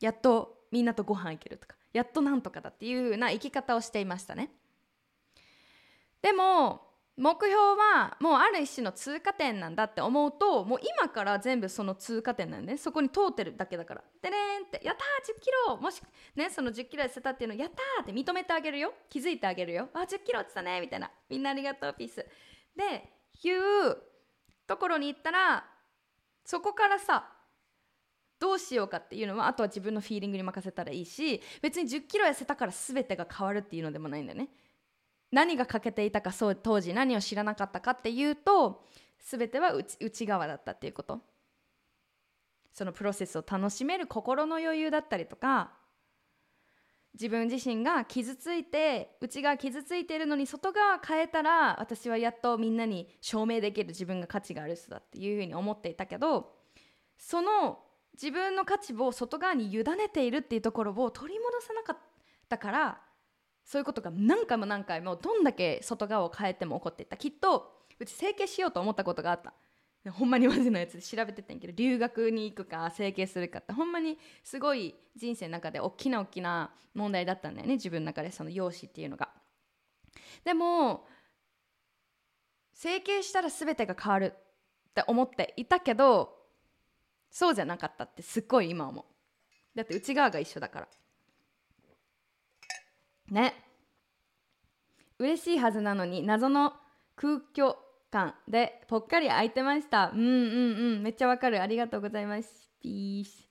[0.00, 4.50] やっとみんなとご飯行けるとかやっとなんとかだっていう風な生き方をしていましたね。
[6.20, 12.78] でも目標はもうある一種の通過点なんだって思うともう今から全部その通過点なんね。
[12.78, 14.02] そこに通ってるだけだから。
[14.22, 16.00] でれんってやったー1 0キロもし
[16.34, 18.94] ねその1 0キロ痩せたっていうのやったーって認めてあげるよ。
[19.10, 19.90] 気づいてあげるよ。
[19.92, 21.10] あ1 0キロってたねみたいな。
[21.28, 22.26] みんなありがとうピース。
[22.74, 23.12] で
[23.44, 23.96] いう
[24.66, 25.64] ところに行ったら
[26.44, 27.28] そこからさ
[28.38, 34.48] どうしようかっていうのはあとは自分のフィーリングに任せたらいいし別に1 0キロ痩せたから全てが変わるっていうのでもないんだよね。
[35.32, 38.84] 何が欠けていたかそう当時何を知らなかったかっていうと
[39.18, 41.20] 全ては内側だったっていうこと。
[42.72, 45.72] そのプロセスを楽しめる心の余裕だったりとか
[47.14, 56.54] 自分自身が傷ついて内側傷ついてるのに外側変えたら私はやっとみんなに証明できる自分が価値がある人だっていうふうに思っていたけど
[57.18, 57.80] その
[58.14, 61.98] 自分の価値を外側に委ねているっていうところを取り戻さなかっ
[62.48, 63.00] たから
[63.64, 67.16] そういうことが何回も何回もどんだけ外側を変えても起こっていった。
[67.16, 69.54] きっとうち整形しようと思ったことがあった。
[70.10, 73.72] ほんまにマジのやつで調べてたんやけど留学に行くか整形するかって。
[73.72, 77.74] ほんまにすごい人生の中で大きな大きな問題だったんだよね。
[77.74, 79.28] 自分の中でその容姿っていうのが。
[80.44, 81.06] でも
[82.72, 84.34] 整形したら全てが変わる
[84.90, 86.36] って思っていたけど
[87.30, 89.04] そうじゃなかったってすっごい今思う。
[89.74, 90.88] だって内側が一緒だから。
[93.32, 93.54] ね。
[95.18, 96.74] 嬉しいはずなのに謎の
[97.16, 97.74] 空虚
[98.10, 100.10] 感でぽっかり空いてました。
[100.14, 101.02] うんうんうん。
[101.02, 101.60] めっちゃわかる。
[101.62, 102.70] ありがとうございます。
[102.80, 103.48] ピース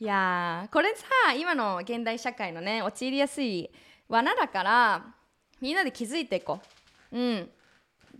[0.00, 1.06] いやこれさ
[1.38, 3.70] 今の現代社会のね陥りやすい
[4.08, 5.14] 罠だから
[5.60, 6.60] みんなで気づいていこ
[7.12, 7.18] う。
[7.18, 7.50] うん。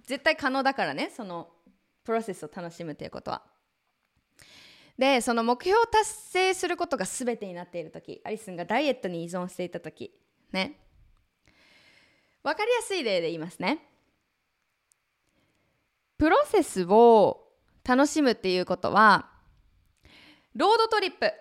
[0.07, 1.49] 絶対可能だからねその
[2.05, 3.43] プロセスを楽しむということは。
[4.99, 10.13] でその目標を達成することが全てになっている時アリスンがダイエットに依存していた時。
[10.55, 10.79] ね。
[12.43, 13.87] 分かりやすい例で言いますね。
[16.17, 17.49] プロセスを
[17.85, 19.29] 楽しむっていうことは
[20.55, 21.33] ロードトリップ。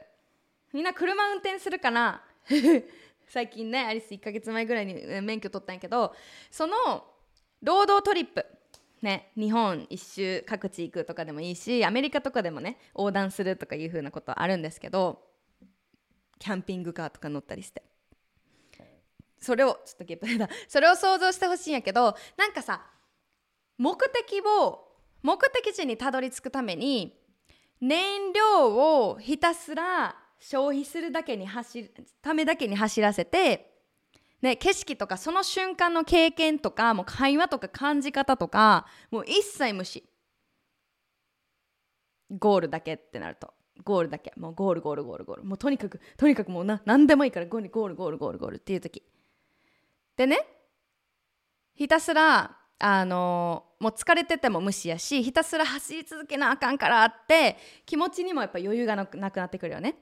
[0.73, 2.23] みんな車運転するかな？
[3.29, 6.13] 最近ねアリス1ヶ月前ぐらいに免許取ったんやけど
[6.51, 6.75] その
[7.61, 8.45] ロードトリップ。
[9.01, 15.21] ね日本一周各地行くとかでもいいしアメリカとかでもね横断するとかいう風なことあるんですけど
[16.39, 17.83] キャンピングカーとか乗ったりして。
[19.43, 20.47] それをちょっとゲップだ。
[20.67, 22.81] それを想像してほしいんやけどなんかさ
[23.77, 24.87] 目的を
[25.21, 27.19] 目的地にたどり着くために
[27.81, 33.73] 燃料をひたすら消費するだけに走るためだけに走らせて、
[34.41, 40.03] ね、景色とかその瞬間の経験とかもう会話とか感じ方とかもう一切無視。
[42.29, 43.53] ゴールだけってなると。
[43.83, 44.33] ゴールだけ。
[44.37, 45.43] もうゴールゴールゴールゴール。
[45.43, 49.03] もうとにかくとにかくもう何でもいいからゴールゴールゴールゴールゴールっていう時。
[50.17, 50.39] でね
[51.75, 59.95] ひたすらあのもう疲れてても無視やしひたすら走り続けなあかんからって気持ちにもやっぱ余裕がなくなってくるよね。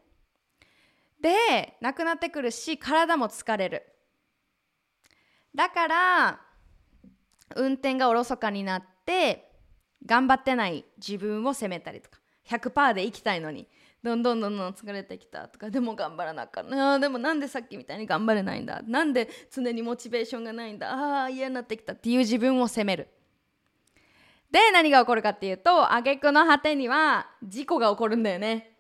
[1.22, 3.84] でなくなってくるし体も疲れる。
[5.54, 6.42] だから
[7.56, 9.52] 運転がおろそかになって
[10.06, 13.68] 頑張ってない自分を責めたりとか100%で行きたいのに
[14.04, 23.08] どんどんどんどん疲れてきたとかでも頑張らなあかったあでもなんでさっきみたいに頑張れないんだなんで常にモチベーションがないんだああ嫌になってきたっていう自分を責める。
[24.50, 28.76] で何が起こるかっていうと挙句の果てには事故が起こるんだよね。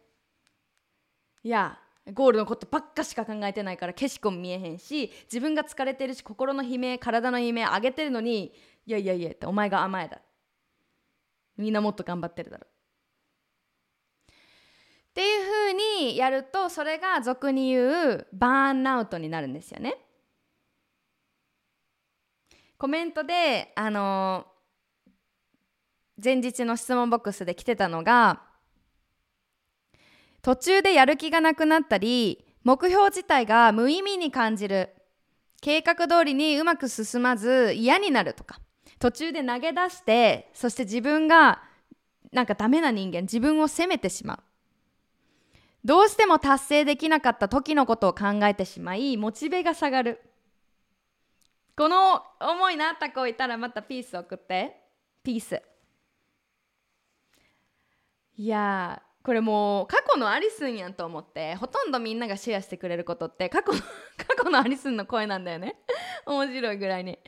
[1.44, 1.78] いや
[2.14, 8.54] ゴールのことばっかしか考えてないから景色も見えへんし自分が疲れてるし心の悲鳴体の悲鳴上げてるのに
[8.86, 10.20] いやいやいやってお前が甘えだ。
[11.58, 12.66] みんなもっと頑張ってるだろ。
[15.12, 19.98] っていうふうにやるとそれが俗に言うバーンアウトになるんですよね。
[22.78, 24.48] コメントであの
[26.24, 28.42] 前日の質問ボックスで来てたのが
[30.42, 34.96] 途中でやる気がなくなったり目標自体が無意味に感じる。
[35.62, 38.60] 計画通りにうまく進まず嫌になるとか。
[38.98, 41.62] 途中で投げ出してそして自分が
[42.32, 44.40] なんかダメな人間自分を責めてしまう。
[45.84, 50.22] どうしても達成できなかった時のことを考えてしまいモチベが下がる。
[51.76, 54.76] この思いのあった子いたらまたピース送って。
[55.24, 55.62] ピース。
[58.38, 63.80] いやこれもう過去のアリスンやんと思ってほとんどみんながシェアしてくれることって過去の
[64.18, 65.78] 過去のアリスンの声なんだよね。
[66.26, 67.20] 面白いぐらいに。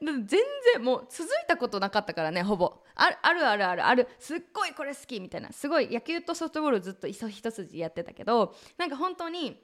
[0.00, 2.82] 全然もう続いたことなかったからねほぼ。
[2.94, 3.86] あるあるあるある。
[3.86, 4.08] ある。
[4.18, 5.52] すっごいこれ好きみたいな。
[5.52, 9.62] すごい野球とソフトボールずっと一筋やってたけどなんか本当に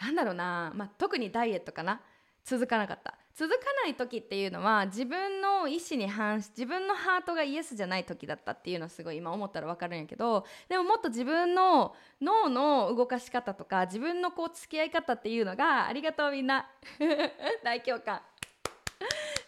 [0.00, 2.00] なんだろうな、まあ、特にダイエットかな。
[2.44, 3.18] 続かなかった。
[3.38, 16.68] 続かない時っていうのは自分の意思に反し自分のハートがイエスじゃない時だったっていうのすごい今思ったら分かるんやけどでももっと自分の脳の動かし方とか自分のこう付き合い方っていうのがありがとうみんな。
[17.62, 18.20] 大共感。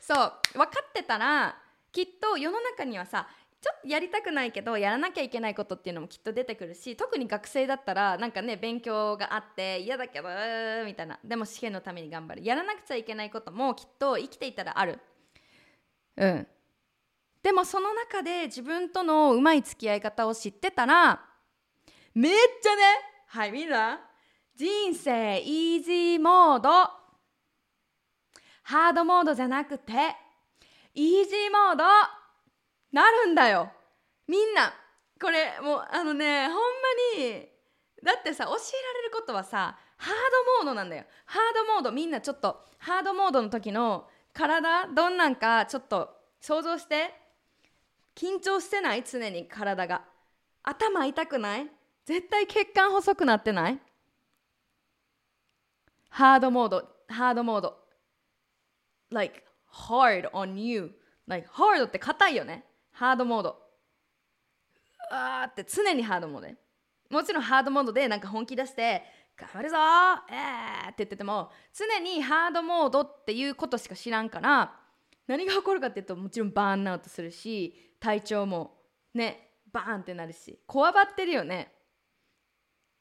[0.00, 1.56] そう分かってたら
[1.90, 3.26] きっと世の中にはさ
[3.60, 10.28] ちょっとやりたくないけどやらなきゃいけないことっていうのもきっと出てくるし特に学生だったらなんかね勉強があって嫌だけど
[10.86, 11.18] みたいな。
[11.22, 12.44] でも試験のために頑張る。
[12.44, 14.98] やらなくちゃいけないこともきっと生きていたらある。
[16.16, 16.46] うん。
[17.42, 21.20] でもその中で自分とのうまい付き合い方を知ってたら
[22.14, 22.32] めっ
[22.62, 22.82] ちゃね
[23.28, 24.00] はいみんな
[24.56, 26.70] 人生イージーモード。
[28.62, 29.92] ハードモードじゃなくて
[30.94, 32.19] イージーモード。
[32.92, 33.70] なるんだよ。
[34.26, 34.72] みんな
[35.20, 36.60] これもうあのねほんま
[37.24, 37.48] に
[38.02, 41.04] だってさ教えられることはさハードモードなんだよ。
[41.26, 47.14] ハードモードみんなちょっとハードモードの時の体どんなんかちょっと想像して
[48.14, 49.04] 緊張してない？
[49.04, 50.04] 常に体が。
[50.62, 51.66] 頭痛くない？
[52.04, 53.78] 絶対血管細くなってない？
[56.08, 57.76] ハードモードハードモード。
[59.10, 60.92] Like hard on you.
[61.26, 62.64] Like hard って硬いよね。
[63.00, 63.56] ハードモード。
[65.10, 66.54] あーって常にハードモードで
[67.08, 69.02] もちろんハードモードでなんか本気出して
[69.38, 69.76] 頑張るぞ
[70.30, 74.74] えーって言ってても常にハードモードっていうことしか知らんから
[75.26, 78.76] 何が起こるかっていうともちろんバーンアウトするし体調も
[79.14, 81.72] ねバーンってなるしこわばってるよね。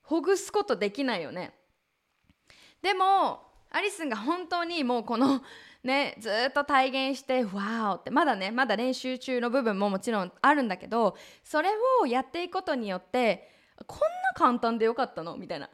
[0.03, 1.53] ほぐすことできないよね。
[2.81, 5.41] でもアリスンが本当にもうこの
[5.83, 8.11] ねずっと体現してわーって。
[8.11, 11.69] まだねまだ練習中の部分ももちろんあるんだけどそれ
[12.01, 13.49] をやっていくことによって
[13.87, 14.05] こんな
[14.35, 15.37] 簡単でよかったの？
[15.37, 15.69] みたいな。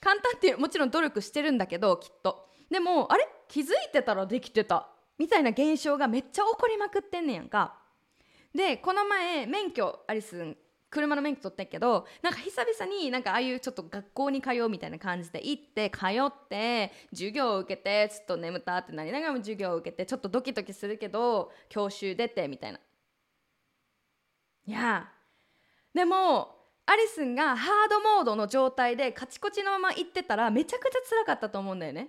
[0.00, 2.48] 簡単っていうもちろん努力してるんだけどきっと。
[2.70, 3.26] でもあれ？
[3.48, 4.88] 気づいてたらできてた。
[5.18, 7.78] みたいな現象がめっちゃ起こりまくってんねやんか。
[8.54, 10.56] でこの前免許アリス
[10.94, 22.78] 車の免許取ってんけどなんか久々になんかああいうちょっと学校に通うみたいな感じで行って通って授業を受けてちょっと眠たってなりながらも授業を受けてちょっとドキドキするけど教習出てみたいな。
[24.66, 25.10] いや。
[25.92, 26.54] でも
[26.86, 32.08] アリスンがハードモードの状態でカチコチのまま行ってたらめちゃくちゃ辛かったと思うんだよね。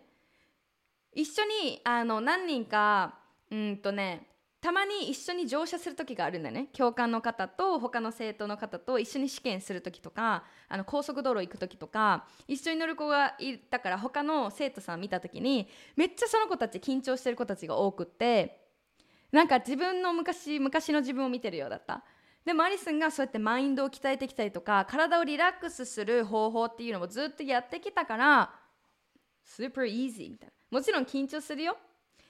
[1.14, 3.20] 一緒にあの何人か
[3.50, 4.28] うんとね
[4.66, 6.70] たまに一緒に乗車する時があるんだね。
[6.74, 18.60] 教官の方と他の生徒の方と一緒に試験する時とかあの高速道路行く時とか一緒に乗る子がいたから他の生徒さん見た時にめっちゃその子たち緊張してる子たちが多くって
[19.32, 22.04] なんか自分の昔昔の自分を見てるようだった。
[22.44, 28.52] でもアリスンがそうやってマインドを鍛えてきたりとか体をリラックスする方法っていうのもずっとやってきたから
[29.44, 30.80] スーパーイージーみたいな。
[30.80, 31.78] もちろん緊張するよ。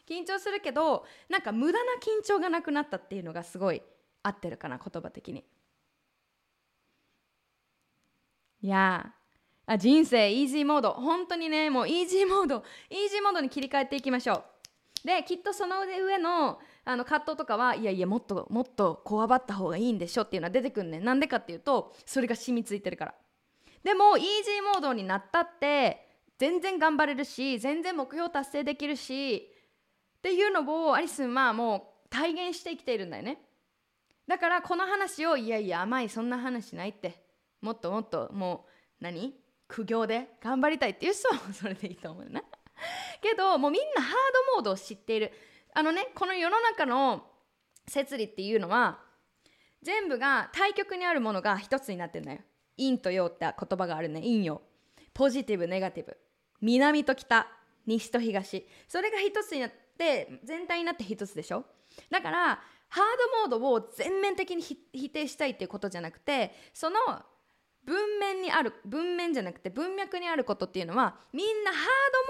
[0.08, 3.82] 緊張するけどなんか無駄な緊張がなくなったっていうのがすごい
[4.24, 5.44] 合ってるかな言葉的に。
[8.62, 9.14] いや
[9.68, 14.34] あ人生イージーモード本当にねもうイージーモードイージーモードに切り替えていきましょ
[15.04, 15.08] う。
[15.08, 23.16] できっとその上のあの葛藤とかはいやいやもっともっとこわばった方がいいんでしょっていうのは出てくるねなんでかっていうとそれが染みついてるから。
[23.84, 26.08] でもイージーモードになったって
[26.40, 29.52] 全然頑張れるし全然目標達成できるし
[30.26, 33.38] っていうのをアリスンはもう体現してきているんだよね。
[34.28, 37.24] だからこの話をいやいや甘いそんな話ないって。
[37.62, 38.66] もっともっとも
[39.00, 39.36] う何？
[39.68, 42.42] 苦行で頑張りたいっていう人は それでいいと思うな。
[43.22, 44.14] けどもうみんなハー
[44.50, 45.32] ドモードを知っている。
[45.76, 47.28] あのねこの世の中の
[47.88, 49.00] 摂理っていうのは
[49.84, 52.40] 全部が対極にあるものが一つになってるんだよ。
[52.78, 54.22] 陰と陽って言葉があるね。
[54.22, 54.64] 陰陽。
[55.14, 56.18] ポジティブネガティブ。
[56.62, 57.48] 南と北。
[57.86, 58.68] 西と東。
[58.88, 59.85] それが一つになって
[60.44, 61.66] 全体になって一つでしょ？
[62.10, 63.04] だからハー
[63.50, 66.98] ドモードを全面的に否定したいっていうことじゃなくてその
[67.84, 71.82] 文面にある文面じゃなくて文脈にあることっていうのはみんなハー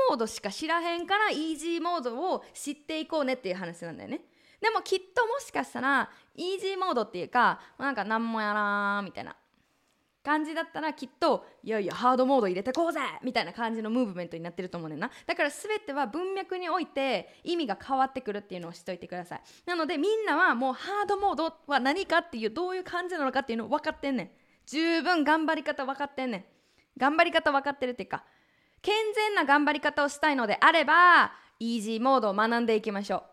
[0.07, 4.21] ドモードしか知らへんからイージーモードを知っていこうねっていう話なんだよね。
[4.61, 9.35] でもきっともしかしたらイージーモードっていうかなんか何もやらんみたいな。
[10.25, 15.11] 感じだったらきっといやいやハードモード入れてこうぜみたいな感じのムーブメントになってると思うねんな。
[15.27, 19.41] だから全ては文脈において意味が変わってくるっていうのを知っておいてください。
[19.65, 24.31] なのでみんなはもうハードモードは何かっていうどういう感じなのかっていうのを分かってんねん。
[24.65, 26.45] 十分頑張り方分かってんねん。
[26.97, 28.23] 頑張り方分かってるっていうか
[28.81, 33.23] 健全な頑張り方をしたいのであればイージーモードを学んでいきましょ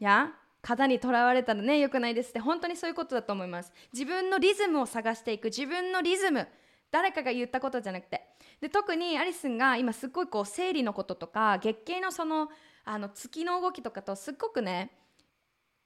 [0.00, 0.04] う。
[0.04, 0.32] や
[0.66, 2.40] 型にとらわれたらね良くないですって。
[2.40, 3.72] 本当にそういうことだと思います。
[3.92, 5.44] 自分のリズムを探していく。
[5.44, 6.48] 自分のリズム。
[6.90, 8.22] 誰かが言ったことじゃなくて。
[8.60, 12.48] で特にアリスンが今すっごいこう生理のこととか月経のその
[12.84, 14.90] あの月の動きとかとすっごくね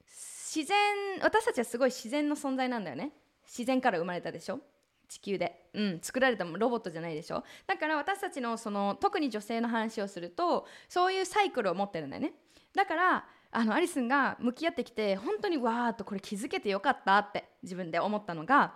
[0.06, 0.76] 自然
[1.22, 3.12] 私たちはすごい自然の存在なんだよね。
[3.46, 4.60] 自然から生まれたでしょ？
[5.08, 7.42] 地球で、うん、作られたロボットじゃないでしょ？
[7.66, 12.32] だから私たちのその特に女性の話をするとそういうサイクルを持ってるんだよね。
[12.74, 18.74] だからあのアリスンが向き合ってきて本当にわーっとこれ気づけてよかったって自分で思ったのが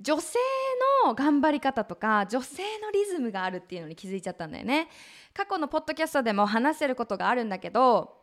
[0.00, 0.38] 女性
[1.04, 4.88] の頑張り方とか女性のリズムがあるっていうのに気づいちゃったんだよね。
[5.32, 8.16] 過去のポッドキャストでも話せることがあるんだけど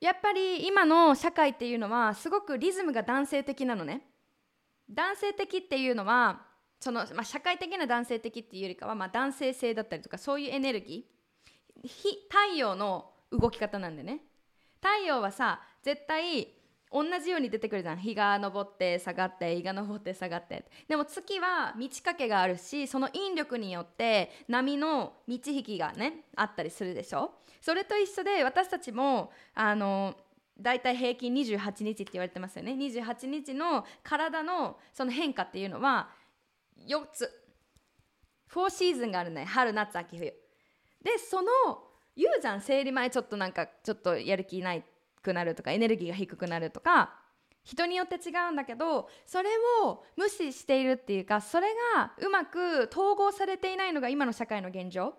[0.00, 4.02] やっぱり今の社会っていうのはすごくリズムが男性的なのね。
[4.90, 6.46] 男性的っていうのは
[6.80, 11.21] その、まあ、社会的な男性的っていうよりかは、まあ、男性性だったりとかそういうエネルギー
[12.28, 14.20] 太陽の動き方なんでね。
[14.80, 16.48] 太陽はさ絶対
[16.90, 17.96] 同じように出てくるじゃん。
[17.96, 20.64] 日が昇って下がって日が昇って下がって。
[20.88, 27.32] でも月は満ち欠けがあるしその引力によって波の満ち引きがねあったりするでしょ？
[27.60, 30.14] それと一緒で私たちもあの
[30.60, 32.72] だいたい平均28日って言われてますよね。
[32.72, 36.10] 28日の体のその変化っていうのは
[36.86, 37.30] 4つ。
[38.52, 40.34] 4シーズンがあるね春夏秋冬。
[41.02, 41.48] でその
[42.16, 44.84] 言うじゃん生理前ちょっとなんかちょっとやる気ない
[45.22, 47.14] くなるとかエネルギーが低くなるとか
[47.64, 49.50] 人によって違うんだけどそれ
[49.84, 55.14] を無視しているっていうかそれがうまく統合されていないのが今の社会の現状。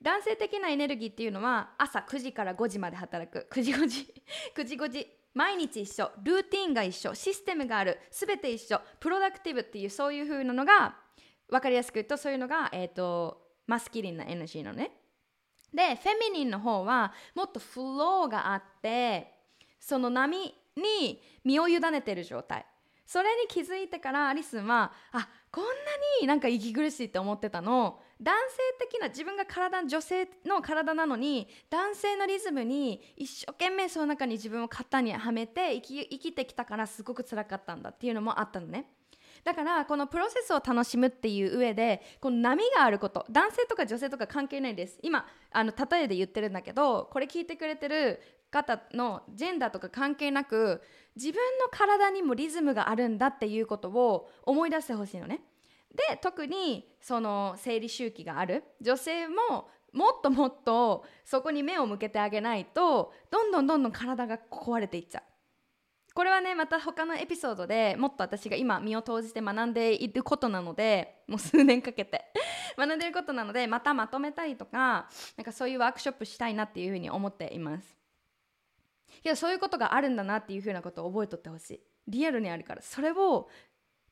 [0.00, 3.48] 男性的なエネルギーっていうのは朝9時から5時まで働く。
[3.50, 4.14] 9時5時
[4.54, 6.10] 9時5時毎日一緒。
[6.22, 7.14] ルーティンが一緒。
[7.14, 7.98] システムがある。
[8.10, 8.80] 全て一緒。
[9.00, 10.96] プロダクティブっていうそういう風なのが
[11.48, 14.92] 分かりやすく言うとそういうのが、えーと、マスキリンなエナジーのね
[15.72, 19.32] でフェミニンの方はもっとフローがあって
[19.80, 22.66] その波に身を委ねてる状態
[23.06, 25.70] それに気づいてからアリスンはあこんな
[26.20, 38.90] になんか息苦しいって思ってたの男性的な自分が体女性の体なのに男性のリズムに一生懸命その中に自分を型にはめて生き生きてきたからすごく辛かったんだっていうのもあったのね。
[39.44, 48.20] だからこのプロセスを楽しむっていう上でこの波があること男性とか女性とか関係ないです今あの例えで言ってるんだけどこれ聞いてくれてる
[48.50, 50.82] 方のジェンダーとか関係なく
[51.16, 55.40] 自分の体にもリズムがあるんだっていうことを思い出してほしいのね。
[55.90, 65.22] で特にその生理周期がある女性ももっともっとそこに目を向けてあげないとどんどんどんどん体が壊れていっちゃう。
[66.18, 72.32] これはねまた他のエピソードでもっと私が今身を投じて学んでいることなのでもう数年かけて。
[72.76, 77.96] 学んでいることなのでまたまとめたりとかなんかそういうワークショップしたいなっていうふうに思っています。
[79.22, 81.80] けどそういうことがあるんだなっていうふうなことを覚えとってほしい。
[82.08, 82.82] リアルにあるから。
[82.82, 83.48] それを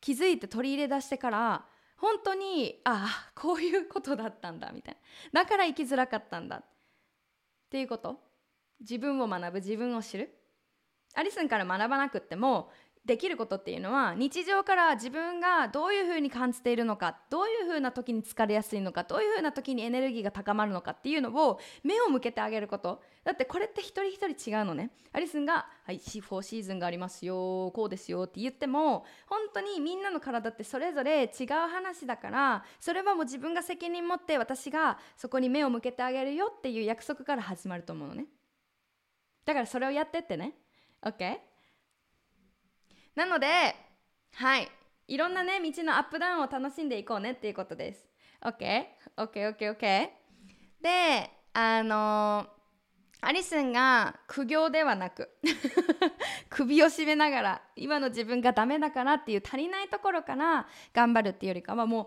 [0.01, 4.97] 気づいて取り入れ出してから本当にああこういうことだったんだみたい
[5.33, 5.43] な。
[5.43, 6.59] だから生きづらかったんだ。
[6.59, 6.65] っ
[7.69, 8.21] ていうこと。
[8.79, 10.36] 自分を学ぶ自分を知る。
[11.17, 12.71] アリスンから学ばなくても
[13.07, 23.01] できることっていうのは日常から自分がどういうふうに感じているのかどういうふうな時に疲れやすいのかどういうふうな時にエネルギーが高まるのかっていうのを目を向けてあげること。
[23.23, 24.91] だってこれって一人一人違うのね。
[25.13, 38.27] アリスンが「はい、4シーズンがありますよこうですよ」って言っても本当にみんなの体ってそれぞれ違う話だからそれはもう自分が責任持って私がそこに目を向けてあげるよっていう約束から始まると思うのね。
[39.45, 40.55] だからそれをやってってね。
[41.03, 41.37] OK?
[43.15, 43.75] なので
[44.35, 44.69] はい。
[45.09, 48.09] いろんなね道のアップダウンを楽しんでいこうねっていうことです。
[48.43, 49.81] OKOKOKOK
[50.83, 52.57] であのー
[53.23, 55.31] アリスンが苦行ではなく
[56.51, 62.07] 首を絞めながら今の自分がダメだからっていう足りないところから頑張るっていうよりかはもう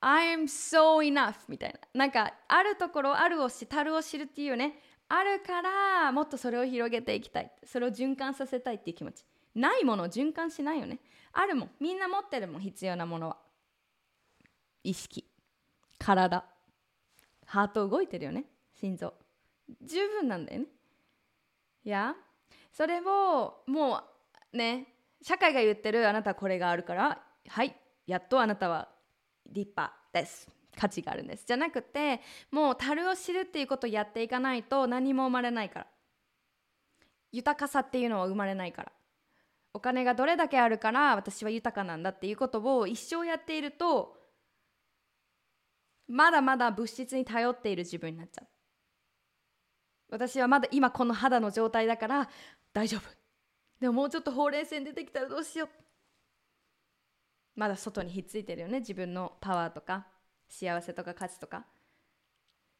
[0.00, 1.80] I am so enough みたいな。
[1.94, 7.52] なんかあるところあるを知たるを知るっていうねあるからもっとそれを広げていきたい。
[7.64, 9.24] それを循環させたいっていう気持ち。
[9.54, 10.98] ないものを循環しないよね。
[11.32, 11.70] あるもん。
[11.80, 13.38] みんな持ってるもん必要なものは。
[14.82, 15.24] 意識。
[15.98, 16.44] 体。
[17.46, 18.44] ハート動いてるよね。
[18.74, 19.14] 心臓。
[19.82, 20.66] 十分なんだよね。
[21.84, 22.14] いや。
[22.72, 24.02] それをも
[24.52, 24.88] うね
[25.22, 27.74] 社会が言ってるあなたこれがあるからはい。
[28.06, 28.88] やっとあなたは
[29.46, 30.55] 立派です。
[30.76, 31.44] 価値があるんです。
[31.46, 32.20] じゃなくて
[32.50, 35.86] もう樽を知るっていうことをやっていかないと何も生まれないから。
[37.32, 38.92] 豊かさっていうのは生まれないから。
[39.74, 44.16] お金がどれだけあるから私は豊かなんだっていうことを一生やっていると
[46.08, 48.46] まだまだ物質に頼っている自分になっちゃう。
[50.08, 52.28] 私はまだ今この肌の状態だから
[52.72, 53.02] 大丈夫。
[53.80, 55.68] でももうちょっとほうれい線出てきたらどうしよう。
[57.56, 60.06] まだ外にひっついてるよね自分のパワーとか。
[60.48, 61.66] 幸せとか価値とか。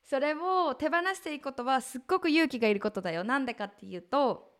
[0.02, 3.24] それを手放していくことはすっごく勇気がいることだよ。
[3.24, 4.52] なんでかっていうと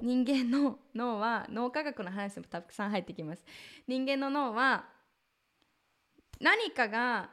[0.00, 3.44] 人間の脳は脳科学の話もたくさん入ってきます。
[3.86, 4.86] 人間の脳は
[6.40, 7.30] 何かが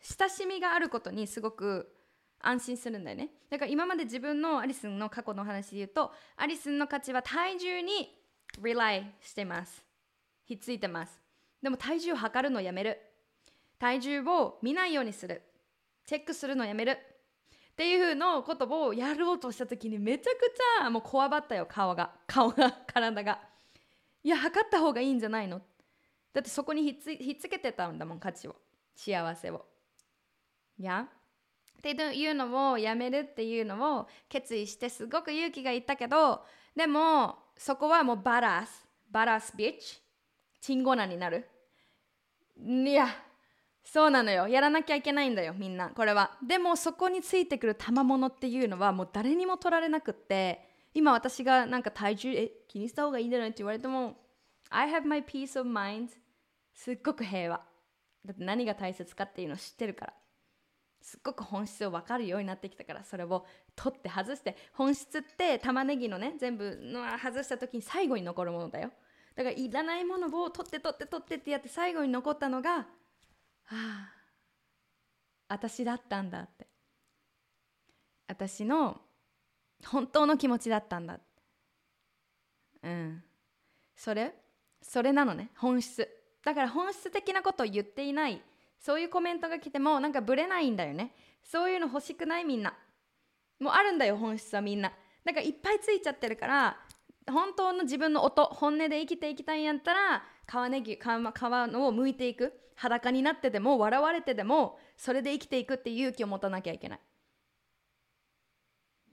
[0.00, 1.94] 親しみがあることにすごく
[2.40, 3.28] 安心するんだよね。
[3.50, 8.08] だから今まで自分のアリスンの過去の話で言うとアリスンの価値は体重に
[8.60, 9.84] rely してます。
[10.44, 11.21] ひっついてます。
[11.62, 13.00] でも体重を測るのやめる。
[13.78, 15.42] 体重を見ないようにする。
[16.06, 16.98] チェックするのやめる。
[17.72, 22.10] っていう風のことをやろうとした時にめちゃくちゃもうこわばったよ顔が。
[22.26, 23.40] 顔が体が。
[24.22, 25.60] いや測った方がいいんじゃないの？
[26.32, 28.56] だってそこにひっつひっつけてたんだもん価値を。
[28.94, 29.64] 幸せを。
[30.78, 31.06] いや？
[31.78, 36.44] っていうのをやめるっていうのを決意してすごく勇気がいったけど
[36.76, 38.86] でもそこはもうバラス。
[39.10, 40.00] バラスビッチ。
[40.60, 41.48] チンゴナになる。
[42.56, 43.08] いや
[43.84, 44.46] そうなのよ。
[44.46, 45.90] やらなきゃいけないんだよみんな。
[45.90, 46.38] これは。
[46.46, 54.16] でもそこについてくる賜物っていうのはもう誰にも取られなくって今私がなんか体重え気にした方がいいんじゃないって言われても
[54.70, 56.08] I have my peace of mind
[56.74, 57.60] すっごく平和。
[58.24, 60.14] だって何が大切かっていうのを知ってるから。
[61.04, 63.44] すっごく本質を分かるようになってきたからそれを
[63.74, 64.56] 取って外して。
[64.72, 68.92] 本質って玉ねぎのね全部の外した時に最後に残るものだよ。
[69.34, 72.86] だからいらないものを取って取って取ってってやって最後に残ったのがは
[73.70, 74.12] あ
[75.48, 76.66] 私だったんだって。
[78.28, 79.00] 私の
[79.84, 81.20] 本当の気持ちだったんだ
[82.82, 83.22] うん。
[83.94, 84.32] それ？
[84.80, 85.50] それなのね。
[85.56, 86.08] 本質。
[86.44, 88.40] だから本質的なことを言っていない。
[88.78, 91.14] そういうコメントが来てもなんかブレないんだよね。
[91.42, 92.74] そういうの欲しくないみんな。
[93.60, 94.90] もうあるんだよ本質はみんな。
[95.24, 96.78] だからいっぱいついちゃってるから
[97.30, 107.00] 本当の自分の音本音で生きていきたいんやったら皮ねぎ皮皮を剥いていく裸になってでも笑われてでもそれで生きていくって勇気を持たなきゃいけない。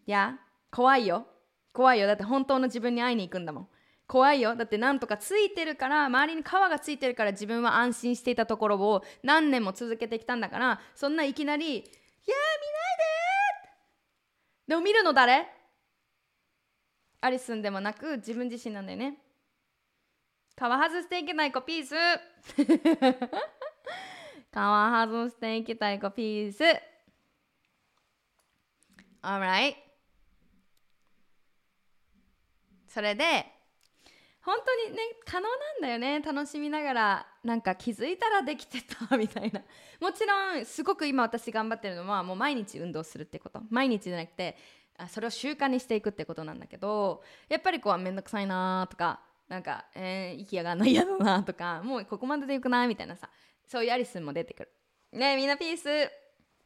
[0.07, 0.39] いや
[0.71, 1.27] 怖いよ。
[1.71, 2.07] 怖いよ。
[2.07, 3.67] だって本当の自分に会いに行くんだもん。
[4.07, 4.55] 怖いよ。
[4.55, 11.93] だってなんとかついてるから周りに皮がついてるから自分は安心していたところを何年も続けてきたんだからそんないきなり「いや見ない
[14.67, 15.58] で!」でも見るの誰？
[17.21, 19.17] アリスンでもなく自分自身なんだよね。
[20.55, 21.95] 皮外していけない子ピース。
[24.51, 26.63] 皮外していきたい子ピース。
[29.21, 29.75] Alright
[32.87, 33.45] それで
[34.41, 36.21] 本当にね可能なんだよね。
[36.21, 39.61] 楽しみながらなんか気づいたらできてたみたいな。
[39.99, 43.61] もちろんすごく今私頑張ってるのはもう毎日運動するってこと。
[43.69, 44.57] 毎日じゃなくて
[44.99, 53.29] あそれを習慣にしていくってことなんだけどやっぱりこう面倒くさいなとかなんか、えー、息上がんない嫌だなとかもうここまででよくないみたいなさ
[53.65, 54.69] そういうアリスも出てくる。
[55.13, 55.87] ねみんなピース。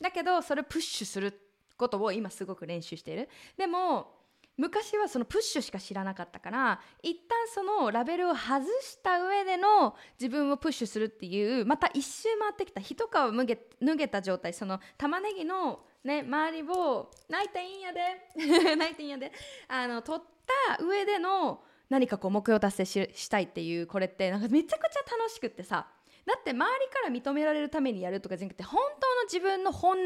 [0.01, 1.39] だけどそれプッシュする
[1.77, 3.29] ことを今すごく練習している。
[3.57, 4.22] でも
[4.55, 12.79] 昔はそのプッシュしか知らなかったから一旦そのラベルを外した上での自分をプッシュするっていうまた一周回ってきた。
[12.79, 14.53] 一皮脱げ脱げた状態。
[14.53, 19.31] その玉ねぎの、ね、周りを泣いていいんやで 泣いていいんやで
[19.67, 20.25] あの取っ
[20.77, 25.87] た上での何かこう目標達成したいっていうこれってなんかめちゃくちゃ楽しくってさ。
[26.25, 30.05] だって周りから認められるためにやるとかじゃなくて本当の自分の本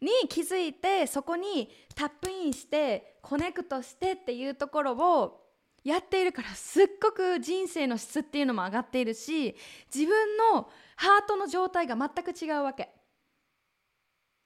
[0.00, 5.44] に気づいてそこにタップインしてコネクトしてっていうところを
[5.84, 9.56] やっているからすっごく人生の質っていうのも上がっているし
[9.94, 12.90] 自分のハートの状態が全く違うわけ。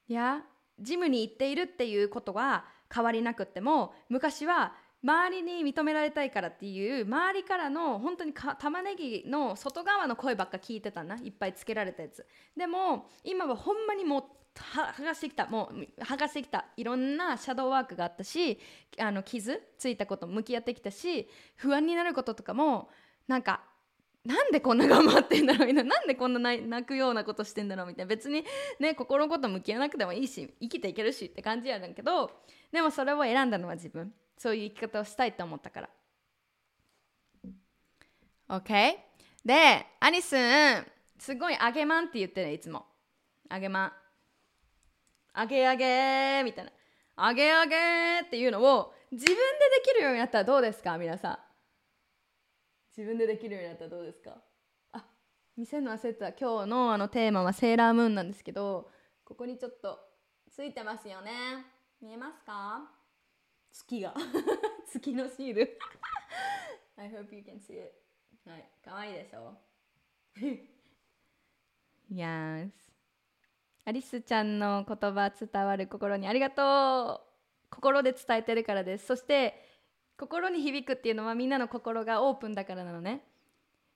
[0.08, 0.42] いや
[0.78, 12.24] ジムに行っているっていうことは変わりなくっても昔は周りに認められたいからっていう周りからの本当に玉ねぎの外側の声ばっか聞いてたないっぱいつけられたやつ
[12.56, 18.58] でも今はほんまにも剥がしてきたもう剥がしてきたいろんなシャドーワークがあったし
[18.98, 22.90] あの傷ついたこと向き合ってきたし不安になることとかも
[23.26, 23.62] なんか
[24.24, 28.08] なんでこんな頑張ってんだろうみたいななんでこんな泣くようなことしてんだろうみたいな。
[28.08, 28.44] 別に
[28.78, 32.30] ね心のこと向き合わなくてもいいし生きていけるしって感じやねんけど
[32.70, 34.12] でもそれを選んだのは自分。
[34.38, 35.88] そういう生き方をしたいと思ったから。
[38.48, 38.94] OK
[39.44, 40.86] でアニスン
[41.18, 42.86] すごいあげまんって言ってるいつも。
[43.48, 43.92] あげまん
[45.34, 46.72] あげあげみたいな。
[47.16, 47.76] あげあげ
[48.26, 49.44] っていうのを自分でで
[49.84, 51.38] きるようになったらどうですか皆さん。
[52.96, 54.42] 自分でできるようになったらどうですか。
[54.92, 55.04] あ
[55.56, 58.90] 見せるの忘れてた今日のあのテーマはセーラームーンなんですけど
[59.24, 59.98] ここにちょっと
[60.50, 61.30] ついてますよね。
[62.00, 62.90] 見えますか？
[63.72, 64.14] 月が。
[64.90, 65.78] 月のシール。
[66.96, 67.92] I hope you can see it.
[68.50, 69.56] はいかわいいでしょ？
[72.12, 72.70] Yes.
[73.84, 77.32] アリスちゃんの言葉伝わる心にありがとう。
[77.70, 79.06] 心で伝えてるからです。
[79.06, 79.54] そして
[80.16, 83.24] 心に響くっていうのはみんなの心がオープンだからなのね。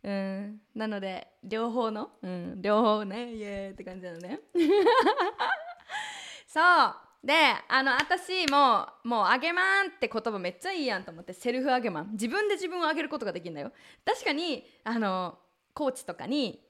[0.03, 0.61] うん。
[0.74, 2.11] なので両方の？
[2.22, 2.62] うん。
[2.62, 3.32] 両方ね。
[3.34, 4.41] イエーイって感じなのね。
[6.47, 6.95] そう。
[7.24, 7.32] で
[7.68, 12.12] あの私ももうあげまんって言葉めっちゃいいやんと思ってセルフあげまん。
[12.12, 13.72] 自分で自分をあげることができるんだよ。
[14.05, 15.39] 確かにあの
[15.74, 16.61] コーチとかに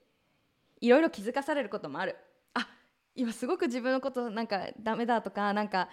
[0.81, 2.15] いろいろ気づかされることもある。
[3.17, 5.89] 今すごく自分のことなんかダメだとかなんか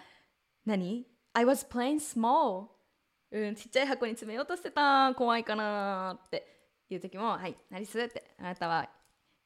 [0.65, 2.67] 何？I was playing small.
[3.31, 5.13] うん、ちっちゃい箱に詰めようとしてた。
[5.15, 6.55] 怖いかなって。
[6.89, 8.35] いう時も「はい何する?」って。
[8.37, 8.89] あなたは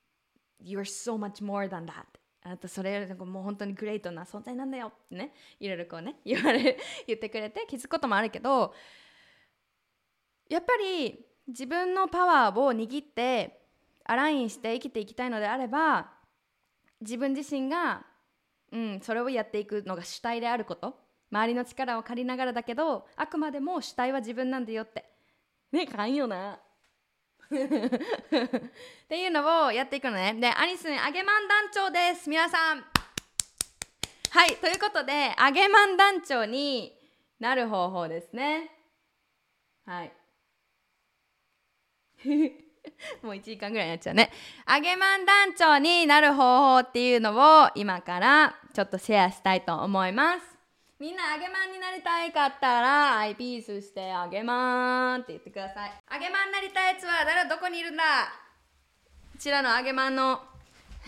[0.60, 2.06] 「You are so much more than that」
[2.42, 5.34] あなたそれよりもう本当にグレートな存在なんだよってね。
[5.60, 6.78] いろいろこうね 言われ
[7.08, 8.74] 言ってくれて気づくこともあるけど
[10.50, 13.68] やっぱり自分のパワーを握って
[14.04, 16.19] アラインして生きていきたいのであれば
[17.02, 18.06] 自分自身が、
[18.72, 20.96] うん、それをやっていくのが主体であること。
[21.32, 25.06] 周りの力を借りながらだけどあくまでも主体は自分なんだよって。
[25.72, 26.54] ねかんよな。
[26.54, 27.50] っ
[29.08, 30.36] ていうのをやっていくのね。
[30.40, 32.30] でアニスあげまん団長です。
[32.30, 32.84] 皆さん。
[34.32, 36.94] はいということであげまん団長に
[37.40, 38.72] なる方法ですね。
[39.86, 40.12] はい
[43.22, 44.32] もう1時間ぐらいになっちゃうね。
[44.66, 50.60] あげまん団長になる方法っていうのを今からちょっとシェアしたいと思います。
[51.00, 55.92] みんなあげまんになりたいかったら、アイピースしてあげまんって言ってください。
[56.10, 58.04] あげまんになりたいやつは誰どこにいるんだ
[59.32, 60.44] こちらのあげまんの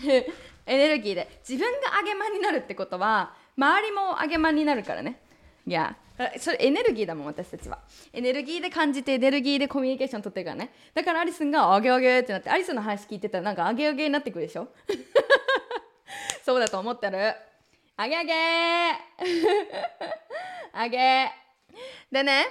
[0.00, 0.24] エ
[0.64, 1.40] ネルギーで。
[1.46, 5.20] 自分があげまんになるってことは、周りもあげまんになるからね。
[5.66, 5.94] いや、
[6.38, 7.78] それエネルギーだもん、私たちは。
[8.12, 10.72] エネルギーで感じて、エネルギーでコミュニケーション取ってるからね。
[10.94, 14.68] だからアリスンがあげあげってなって、アリスンの話聞いてたらなんかあげあげになってくるでしょ？
[16.44, 17.34] そうだと思ってる？
[17.96, 18.32] あげあげ
[20.72, 21.30] あげ
[22.10, 22.46] でね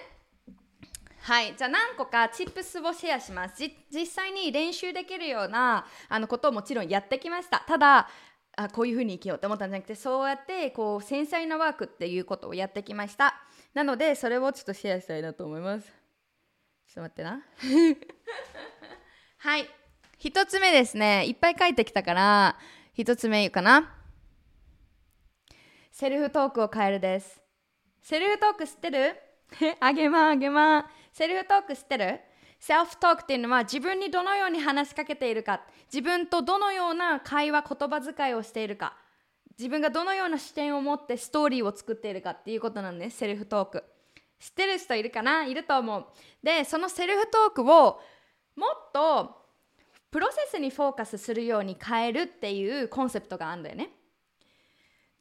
[1.21, 1.55] はい。
[1.55, 3.55] じゃあ何個かチップスをシェアします。
[3.91, 7.63] 実際に練習できるようなあのことをもちろんやってきました。
[7.67, 8.09] ただ
[8.57, 13.35] あこういうふうに生きようと思ったんじゃなくてそうやってこう繊細なワークっていうことをやってきました。
[13.73, 15.87] なのでそれをちょっとシェアしたいなと思います。
[16.93, 17.41] ちょっと待ってな。
[19.37, 19.69] はい。
[20.19, 21.25] 1つ目ですね。
[21.25, 22.57] いっぱい書いてきたから
[22.97, 23.97] 1つ目言うかな。
[25.91, 27.41] セルフトークを変えるです。
[28.01, 29.15] セルフトーク知ってる？
[29.79, 32.19] あげまあげまセルフトーク知ってる？
[32.59, 35.61] セルフトークっていうのは自分にどのように話しかけているか。
[35.85, 38.95] 自分とどのような会話言葉遣いをしているか。
[39.61, 43.83] 自分がどのような視点を持ってストーリーを作っているかっていうことなんですセルフトーク。
[44.39, 45.45] 知ってる人いるかな？
[45.45, 46.05] いると思う。
[46.41, 48.01] でそのセルフトークを
[48.55, 49.37] もっと
[50.09, 53.91] プロセスにフォーカスするように変えるっていうコンセプトがあるんだよね。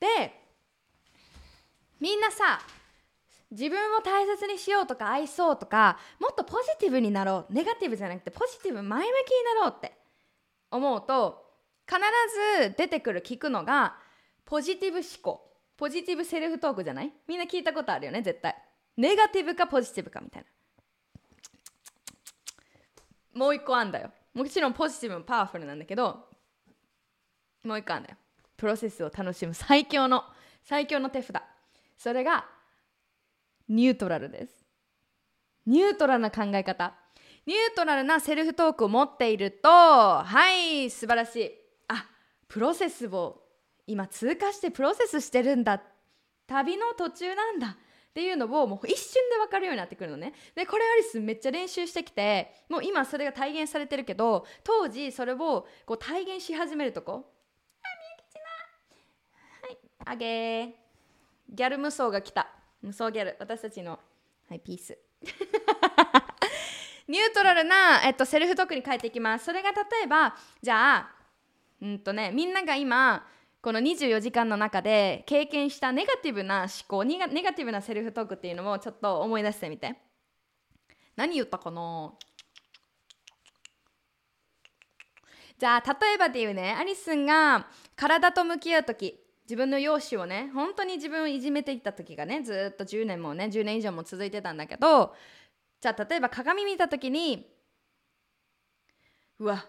[0.01, 0.09] で
[2.01, 2.63] みんなさ
[3.51, 7.53] 自分を大切にしようとか愛そうとかもっとポジティブになろう。
[7.53, 9.93] ネガティブじゃなくてポジティブ前向きになろうって
[10.71, 11.45] 思うと
[11.87, 12.01] 必
[12.65, 13.99] ず出てくる聞くのが
[14.51, 15.49] ポジティブ思考。
[15.77, 17.13] ポジティブセルフトークじゃない？
[17.29, 18.21] みんな聞いたことあるよね？
[18.21, 18.57] 絶対。
[18.97, 20.45] ネガティブかポジティブかみたい
[23.33, 23.41] な。
[23.41, 24.11] もう一個あんだよ。
[24.35, 26.27] もちろんポジティブもパワフルなんだけど
[27.65, 28.17] もう一個あんだよ。
[28.57, 29.55] プロセスを楽しむ。
[29.55, 30.25] 最強の。
[30.65, 31.41] 最強の手札。
[31.97, 32.45] それが
[33.69, 34.65] ニュートラルです。
[35.65, 36.93] ニュートラルな考え方。
[37.47, 41.53] ニュートラルなセルフトークを持っているとはい素晴らしい。
[41.87, 42.05] あ
[42.49, 43.45] プロセスを
[43.91, 45.83] 今通過してプロセスしてるんだ。
[46.47, 47.77] 旅の途中なんだ。
[48.11, 50.33] っていうのをもう一瞬で分かるようになってくるのね。
[50.55, 57.13] でこれアリスめっちゃ練習してきてもう今それが体現されてるけど当時それをこう体現し始めるとこ。
[57.13, 60.75] あみゆきちなはいあげ
[61.53, 62.49] ギャル無双が来た。
[62.83, 63.37] 無双ギャル。
[63.41, 63.99] 私たちの
[64.49, 64.99] はいピース。
[67.09, 69.47] ニュートラルな、えっと、セルフトークに変えていきます。
[69.47, 71.13] それが例えばじゃあ
[71.81, 73.27] うんとねみんなが今
[73.63, 79.97] この24時間の中で経験したネガティブな思考ネガティブなセルフトークっていうのをちょっと思い出してみて。
[81.17, 82.13] 何言ったかな？
[85.59, 95.15] じゃあ例えばで言うねアリスンが体と向き合う時自分の容姿をね本当に自分をいじめていった時がねずっと10年もね10年以上も続いてたんだけど
[95.83, 97.47] じゃあ例えば鏡見た時に
[99.39, 99.67] うわ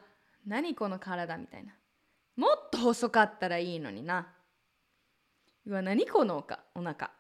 [0.48, 1.74] 何この体みたいな。
[2.42, 4.28] もっと細かったらいいのにな。
[5.68, 7.12] うわ何このおかお腹。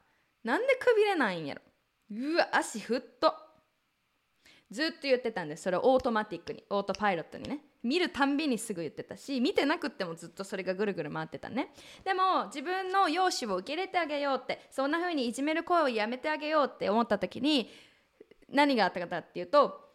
[0.44, 1.62] なんでくびれないんやろ。
[2.10, 3.32] うわ足ふっと。
[4.72, 7.60] ずっと言ってたんですそれをオートマティックにオートパイロットにね。
[7.84, 11.72] 見るたんびにすぐ言ってたし見てなくってもずっとそれがぐるぐる回ってたね。
[12.04, 17.70] でも自分の容姿を受け入れてあげようってそんな風にいじめる声をやめてあげようって思った時に
[18.50, 19.88] 何があったかっていうと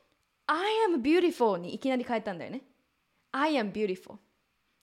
[0.47, 0.57] I
[0.89, 2.63] am beautiful にいきなり変えたんだよね。
[3.33, 4.19] I am beautiful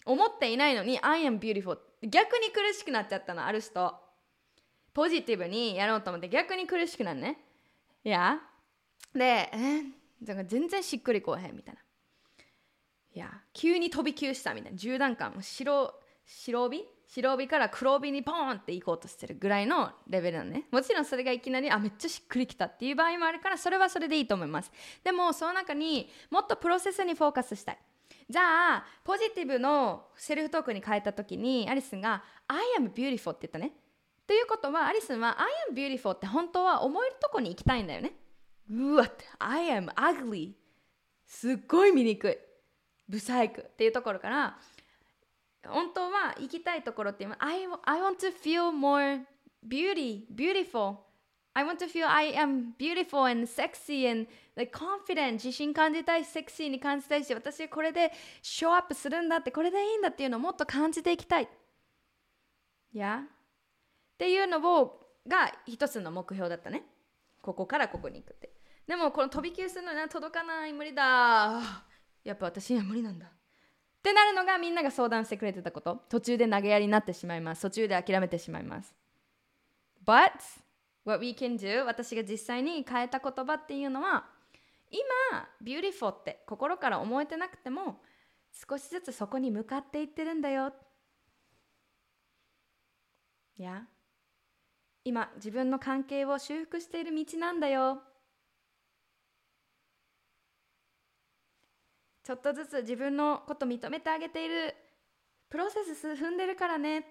[0.06, 1.78] 思っていないのに I am beautiful.
[2.01, 3.93] 逆に苦しくなっちゃったのある人。
[4.93, 7.39] ポジティブにやろうと思って逆に苦しくなるね。
[8.04, 8.39] いや。
[9.14, 9.84] でえ
[10.26, 11.82] か全然しっくりこうへんみたいな。
[13.16, 13.32] いや。
[13.54, 14.78] 急に飛び級したみたいな。
[14.78, 15.93] 10段階白
[16.26, 16.84] 白帯？
[17.08, 20.66] 白帯から黒帯にポーンって行こうとしてるぐらいのレベルなのね。
[20.72, 24.72] もちろんそれがいきなりあめっちゃしっくりきたっていう場合もあるからそれはそれでいいと思います。
[25.04, 27.78] でもその中にもっとプロセスにフォーカスしたい。
[28.30, 33.74] じゃあポジティブのセルフトークに変えた時にアリスンが「I am beautiful」って言ったね。
[34.26, 38.13] ということはアリスンは「I am beautiful」って本当は思えるとこに行きたいんだよね。
[38.69, 40.53] うわって I am ugly
[41.26, 42.38] すっごい醜い。
[43.09, 43.61] ブサイク。
[43.61, 44.59] っていうところから
[45.67, 47.30] 本当は行きたいところっていう。
[47.30, 49.26] のは I, I want to feel more
[49.67, 50.97] beauty, beautiful
[51.56, 55.34] I want to feel I am beautiful and sexy and like confident.
[55.34, 61.47] 自信感じたいセクシーに感じたいし私これでショーアップするんだってこれでいいんだっていうのをもっと感じていきたい。
[62.93, 63.22] や、yeah?
[63.22, 63.26] っ
[64.18, 66.84] ていうのをが一つの目標だったね。
[67.41, 68.51] ここからここに行くって。
[68.88, 71.62] でもこの飛び級するのには届かない無理だ。
[72.24, 73.28] やっぱ私には無理なんだ。
[73.28, 73.30] っ
[74.01, 76.04] てなるのがみんなが相談してくれてたこと。
[76.10, 77.62] 途中で投げやりになってしまいます。
[77.62, 78.93] 途中で諦めてしまいます。
[80.06, 80.62] But
[81.06, 84.26] what we can do 私が実際に変えた言葉っていうのは
[84.89, 88.01] 今 beautiful って心から思えてなくても
[88.70, 90.72] 少しずつそこに向かっていってるんだよ。
[93.58, 93.84] いや
[95.04, 98.01] 今自分の関係を修復している道なんだよ。
[102.24, 104.76] ちょっとずつ自分のこと認めてあげている。
[105.49, 107.06] プロセス踏んでるからね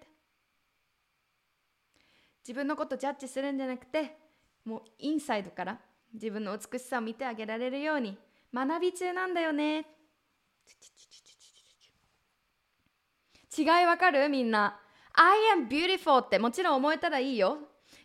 [2.43, 4.17] 自分のことジャッジするんじゃなくて
[4.65, 5.79] もうインサイドから
[6.13, 8.17] 自分の美しさを見てあげられるように
[8.53, 9.87] 学び中なんだよね。
[13.57, 14.29] 違いわかる？
[14.29, 14.79] みんな。
[15.15, 16.39] I am beautiful って。
[16.39, 17.59] もちろん思えたらいいよ。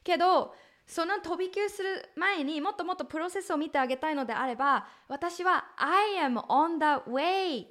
[0.04, 0.54] けど
[0.86, 7.66] その飛び級する前にもっともっとプロセスを見てあげたいのであれば私は I am on the way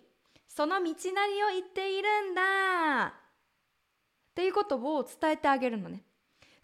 [0.49, 3.07] その道なりを言っているんだ。
[3.07, 3.13] っ
[4.35, 6.03] ていうことを伝えてあげるのね。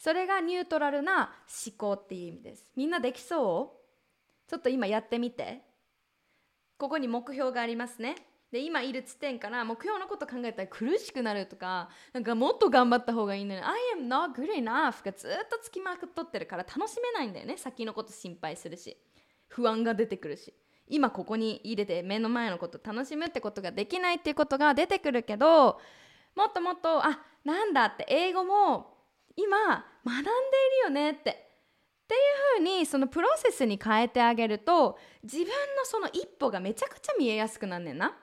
[0.02, 1.30] それがニュートラルな
[1.64, 2.72] 思考っていう意味です。
[2.74, 3.76] みんなできそ
[4.48, 4.50] う？
[4.50, 5.62] ちょっと今やってみて。
[6.76, 8.16] ここに目標がありますね。
[8.50, 17.56] で今いる地点から目標のこと考えたら苦しくなるとかなんかもっと頑張った方がいいのに I am not good enough がずっとつきまくっとってるから楽しめないんだよね。
[17.56, 18.96] 先のこと心配するし。
[19.46, 20.52] 不安が出てくるし。
[20.88, 25.78] 今ここに入れて目の前のこと楽しむってことができないっていうことが出てくるけど
[26.34, 28.88] もっともっとあなんだって英語も
[29.36, 30.34] 今学んでいる
[30.84, 31.30] よねって。
[31.30, 32.18] ってい
[32.60, 35.52] うふうにそのプロセスに変えてあげると自分の
[35.84, 38.14] その一歩がめちゃくちゃ見えやすくなんねんな。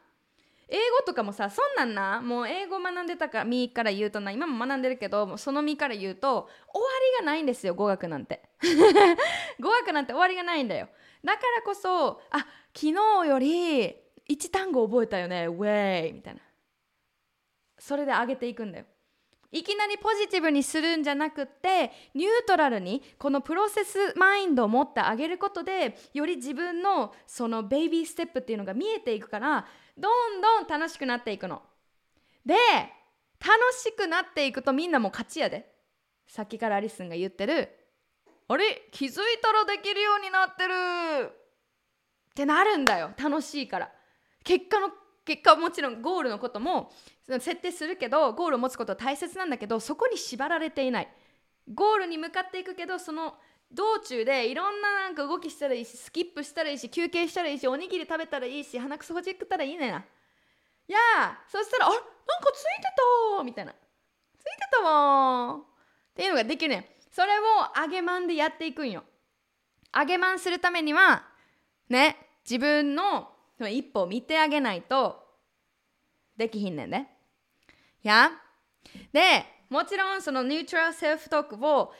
[0.72, 6.88] 英語とかもさそんなんなもう英語学んでたか身から言うとな今も学んでるけどその身から言うと終わ
[7.20, 8.44] りがないんですよ語学なんて。
[9.60, 10.90] 語学なんて終わりがないんだよ。
[11.24, 13.96] だからこそあ昨日より
[14.30, 16.42] 1単語覚えたよねウェイみたいな。
[17.80, 18.86] それで上げていくんだよ。
[19.52, 29.66] いきなりポジティブにするんじゃなくってニュートラルにこのプロセスマインドを持ってあげることでより自分のそのベイビーステップっていうのが見えていくから
[29.97, 31.62] どんどん楽しくなっていくの。
[32.45, 32.56] で
[33.39, 35.72] 楽しくなっていくとみんなも勝ちやで。
[36.28, 37.70] さっきからアリスンが言ってる。
[38.47, 38.88] あれ？
[38.91, 40.74] 気づいたらできるようになってる。
[41.26, 43.12] ってなるんだよ。
[43.18, 43.91] 楽しいから。
[44.43, 44.89] 結果の
[45.30, 46.92] 結果はもちろんゴールのことも
[47.28, 51.08] 設定するけどゴールを持つことは大切なんだけどそこに縛られていない。
[51.72, 53.36] ゴールに向かっていくけどその
[53.72, 60.00] 道中でいろんななんか動きしたらいいしスキップしたらいいし休憩したらいいしおにぎり食べたらいいし鼻くそほじくったらいいねな。
[60.00, 60.98] いや
[61.48, 62.06] そしたらあなんか
[62.52, 62.88] ついて
[63.38, 63.72] たみたいな。
[63.72, 65.60] ついてたわっ
[66.16, 67.44] ていうのができるねそれを
[67.80, 69.04] 揚げまんでやっていくんよ。
[69.96, 71.24] 揚げまんするためには
[71.88, 73.29] ね自分の
[73.68, 75.24] 一歩見てあげないと
[76.38, 77.10] できひんねんね
[78.03, 78.30] や？
[79.12, 81.91] でもちろんそのニュートラルセルフトークを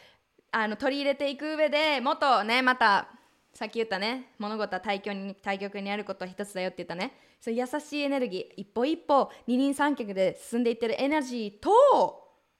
[0.51, 3.10] あの取り入れていく上でもっとねまた
[3.53, 7.12] さっき言ったね物事は対極に対極にあることは一つだよって言ったね。
[7.41, 11.70] そう優しいエネルギー一歩一歩二人三脚で進んでいってるエナジーと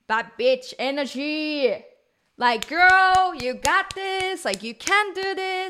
[0.08, 1.84] Bad bitch energy.
[2.38, 4.46] Like girl you got this.
[4.46, 5.70] Like you can do this.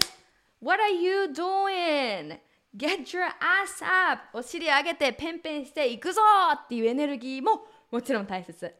[0.62, 2.40] What are you doing?
[2.80, 4.22] Get your ass up!
[4.34, 6.22] お尻上げてペンペンしていくぞ
[6.54, 8.74] っていうエネルギーももちろん大切。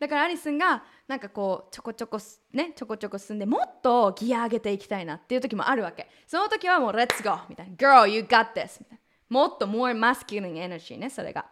[0.00, 2.18] だからアリスンがなんかこうちょこちょこ
[2.52, 6.08] ねちょこちょこ進んでもっとギア上げていきたいなっていう時もあるわけ。
[6.26, 7.38] その時はもう Let's go!
[7.48, 7.76] みたいな。
[7.76, 8.80] Girl you got this!
[8.80, 8.98] みたいな。
[9.28, 11.42] もっと more masculine energy ねそれが。
[11.42, 11.44] っ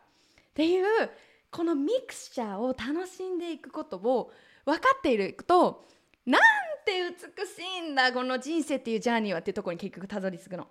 [0.54, 1.10] ていう
[1.52, 4.32] このミクスチャーを楽しんでいくことを
[4.64, 5.84] 分かっていると
[6.24, 6.40] なん
[6.84, 6.92] て
[7.36, 10.66] 美しいんだこの人生っていうジャーニーはっていうところに結局たどり着くの。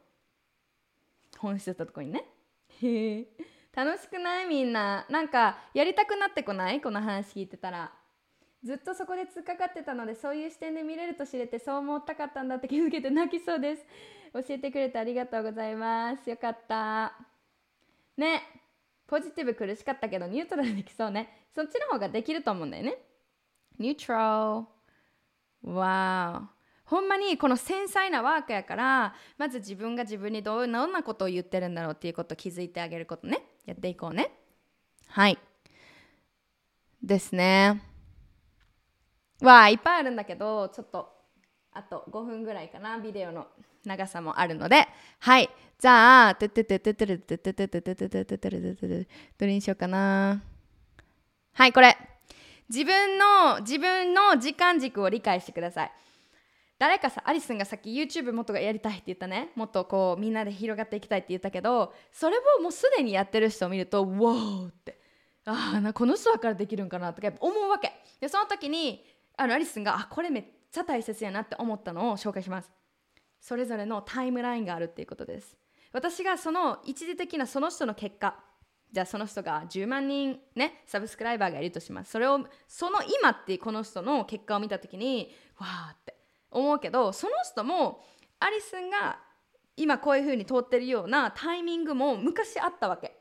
[1.46, 2.26] 本質だったとこにね。
[2.82, 3.26] へえ。
[3.74, 5.06] 楽しくないみんな。
[5.10, 6.82] なんかやりたくなってこない？
[6.82, 7.91] この話聞いてたら。
[8.64, 13.86] ずっとそこで突っかかってたのでそういう視点で見れると知れてそう思ったかったんだって気づけて泣きそうです。
[14.34, 16.30] 教えてくれてありがとうございます。
[16.30, 17.14] よかった。
[18.18, 18.41] ね。
[19.06, 21.48] ポジティブ苦しかったけどニュートラルできそうね。
[21.54, 22.98] そっちの方ができると思うんだよね。
[23.78, 24.66] ニュートラ
[25.64, 26.55] ルわー
[26.86, 33.44] ほんまにこの繊細なワークやからまず自分が自分にどんなことを言ってるんだろうっていうことを気づいてあげることね。
[33.66, 34.32] やっていこうね。
[35.08, 35.40] はい。
[37.02, 37.82] ですね。
[39.42, 41.12] わあいっぱいあるんだけどちょっと
[41.72, 43.00] あと5分ぐらいかな。
[43.00, 43.48] ビデオの
[43.84, 44.88] 長さもあるので。
[45.20, 45.50] はい。
[45.80, 49.08] じゃあトゥトゥトゥトゥトゥトゥトゥトゥトゥトゥトゥトゥトゥトゥトゥトゥ
[49.38, 50.42] どれにしようかな
[51.54, 51.98] はいこれ
[52.70, 55.92] 自分の自分の時間軸を理解してください
[56.78, 59.51] 誰かさアリスンがさっき YouTube もっとやりたいって言ったね。
[59.55, 64.99] もっとこうみんなで広がっていきたいって言ったけどそれをもうすでにやってる人を見ると「わーって。
[65.45, 67.93] ああこの人だからできるんかなとか思うわけ。
[68.19, 69.05] でその時に
[69.38, 72.71] あのアリスンがあこれめっちゃ大切やなって思ったのを紹介します。
[73.39, 75.55] それぞれのタイムラインがあるっていうことです。
[75.93, 78.43] 私がその一時的なその人の結果。
[78.91, 82.11] じゃあその人が10万人ねサブスクライバーがいるとします。
[82.11, 86.14] それをその今ってこの人の結果を見た時にわーって。
[86.56, 88.03] 思うけどその人も
[88.39, 89.20] アリスンが
[89.78, 93.16] 今こういう風に通ってるようなタイミングも昔あったわけ。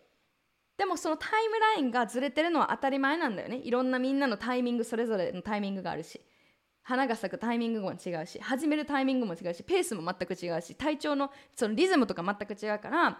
[0.77, 3.57] でもそのタイムラインがずれてるのは当たり前なんだよね。
[3.57, 6.21] いろんなみんなのタイミングそれぞれのタイミングがあるし。
[6.85, 13.19] 花が咲くタイミングも違うし始めるタイミングも違うしペースも全く違うし体調のそのリズムとか全く違うから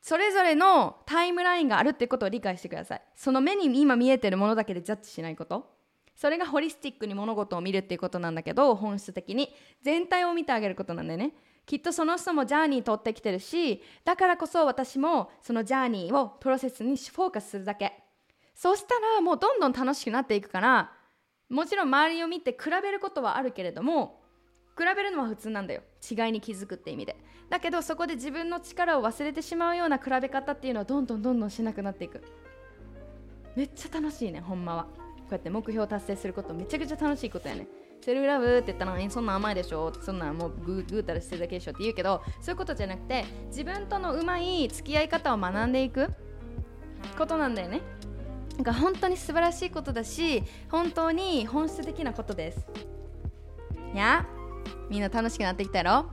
[0.00, 3.02] それぞれのタイムラインがあるってことを理解してください。
[3.14, 5.77] その目に今見えてるものだけでジャッジしないこと。
[6.18, 9.54] それがホリスティックに物事を見るっていうことなんだけど本質的に。
[9.82, 11.32] 全体を見てあげることなんだよね。
[11.64, 17.92] きっとその人もジャーニー取ってきてるしだからこそ私もそのジャーニーをプロセスにフォーカスするだけ。
[18.56, 20.92] そしたらもうどんどん楽しくなっていくから
[21.48, 24.20] もちろん周りを見て比べることはあるけれども
[24.76, 25.82] 比べるのは普通なんだよ。
[26.02, 27.16] 違いに気づくって意味で。
[27.48, 32.24] だけどそこで自分の力を忘れてしまうような比べ方っていうのはどんどんどんどんしなくなっていく。
[33.54, 35.07] めっちゃ楽しいねほんまは。
[35.30, 37.66] うやって目標を達成することめちゃくちゃ楽しいことやね。
[38.00, 46.08] セルフラブって言ったらそんな甘いでしょそんなもうぐぐうたらしてるだけでしょって言うけどそういうことじゃなくて自分とのうまい付き合い方を学んでいく
[47.18, 47.80] ことなんだよね。
[48.54, 52.66] なんか本当に素晴らしいことだし本当に本質的なことです。
[53.94, 54.26] や
[54.88, 56.06] みんな楽しくなってきたやろ？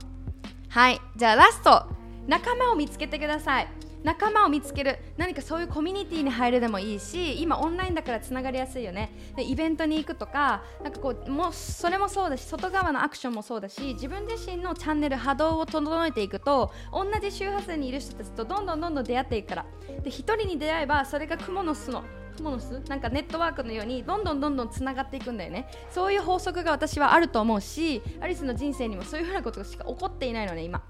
[0.68, 1.86] はいじゃあラスト。
[2.26, 3.68] 仲間を見つけてください。
[4.04, 9.12] 仲間を見つける何かそういうコミュニティに入るでもいいし今オンラインだからつながりやすいよね。
[9.36, 19.66] でイベントに行くとかなんかこうもうそれもそうだし外側のアクションもそうだし自分自身のチャンネル波動を整えていくと同じ周波数にいる人たちとどんどんどんどん出会っていくから。
[20.02, 22.04] で1人に出会えばそれが蜘蛛の巣の
[22.36, 22.80] クモの巣？
[22.88, 25.68] なんかネットワークのようにどんどんどんどんつながっていくんだよね。
[25.90, 30.82] そういう法則が私はあると思うしアリスの人生にもそういうふうなことしか起こっていないのね今。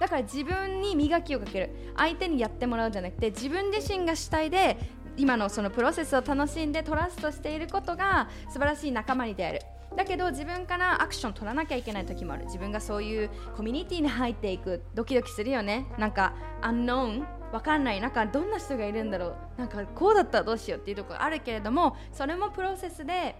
[0.00, 1.70] だから自分に磨きをかける。
[1.96, 4.78] 相手にやってもらうんじゃなくて自分自身が主体で
[5.16, 9.60] 今のそのプロセスを楽しんでトラストしていることが素晴らしい仲間に出会える。
[9.96, 12.46] だけど自分からアクション取らなきゃいけない時もある。
[12.46, 14.82] 自分がそういうコミュニティに入っていく。
[14.94, 15.86] ドキドキするよね。
[15.98, 18.00] なんかアンノーンわかんない。
[18.00, 19.36] 中どんな人がいるんだろう。
[19.58, 23.34] なんかこうだったらどうしようっていうところあるけれどもそれもプロセスで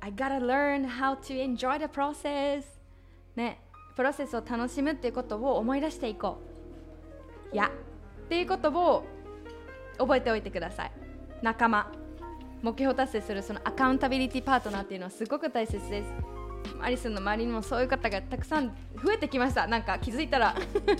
[0.00, 2.64] I gotta learn how to enjoy the process
[3.36, 3.60] ね。
[3.98, 6.38] プロセスを楽しむっていうことを思い出していこ
[7.52, 7.54] う。
[7.54, 7.68] いや。
[8.26, 9.04] っていうことを
[9.98, 10.92] 覚えておいてください。
[11.42, 11.90] 仲間。
[12.62, 16.12] 目標達成するそのアカウンタビリティパートナーっていうのはすごく大切です。
[16.80, 18.68] アリスンの周りにもそういう方がたくさん
[19.04, 19.66] 増えてきました。
[19.66, 20.54] なんか気づいたら。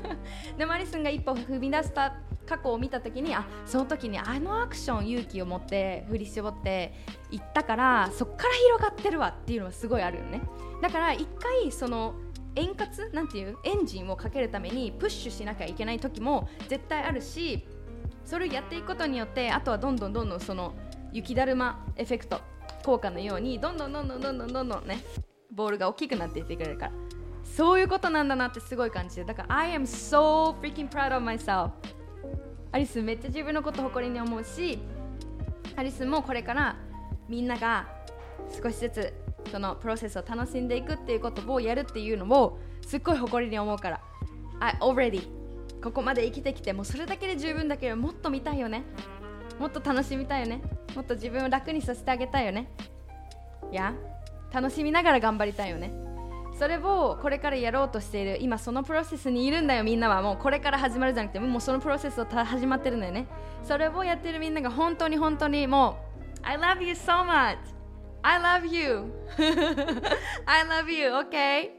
[0.59, 2.17] でもアリスンが一歩踏み出した
[2.49, 6.95] 過去を見た時にあその時にあのアクション勇気を持って振り絞って
[7.31, 10.41] いったからそっから広がってるわっていうのはすごいあるよね。
[10.81, 12.15] だから一回その
[12.59, 13.11] 円滑？
[13.13, 13.57] なんていう？
[13.65, 17.67] エンジンをかけるためにプッシュしなきゃいけない時も絶対あるし
[18.25, 20.75] それをやっていくことによってあとはどんどんどんどんその
[21.13, 22.41] 雪だるまエフェクト
[22.85, 24.99] 効果のようにどんどんどんどんどんどんどんどんね
[25.51, 26.93] ボールが大きくなっていってくれるから
[27.45, 31.71] そういうことなんだなってすごい感じてだから I am so freaking proud of myself
[32.73, 34.79] アリスめっちゃ自分のこと誇りに思うし
[35.77, 36.77] アリスもこれから
[37.29, 37.87] みんなが
[38.63, 39.15] 少しずつ
[39.49, 44.01] そのプロセスを楽しんでいくっていうことをやるっていうのをすっごい誇りに思うから。
[44.61, 45.29] I already
[45.83, 48.85] ここまで生きてきてもうそれだけで十分だけどもっと見たいよね。
[49.59, 50.61] もっと楽しみたいよね。
[50.95, 52.69] もっと自分を楽にさせてあげたいよね。
[53.71, 53.95] いや
[54.53, 55.93] 楽しみながら頑張りたいよね。
[56.59, 60.23] それをこれからやろうとしている今そのプロセスにいるんだよみんなは。
[60.23, 63.29] もうこれから始まるじゃなくてもうそのプロセスを始まってるんだよね。
[63.63, 65.99] それをやってるみんなが本当に本当にも
[66.43, 67.78] う I love you so much!
[68.23, 69.13] I love you
[70.47, 71.79] I love you okay?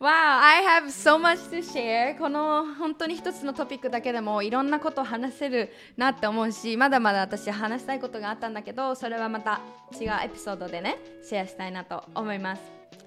[0.00, 2.18] Wow, I have so much to share.
[2.18, 9.60] この本当に一つのトピックだけでもいろんなことを話せるなって思うし、まだまだ私話したいことがあったんだけど、それはまた
[9.98, 12.62] 違うエピソードでね、シェアしたいなと思います。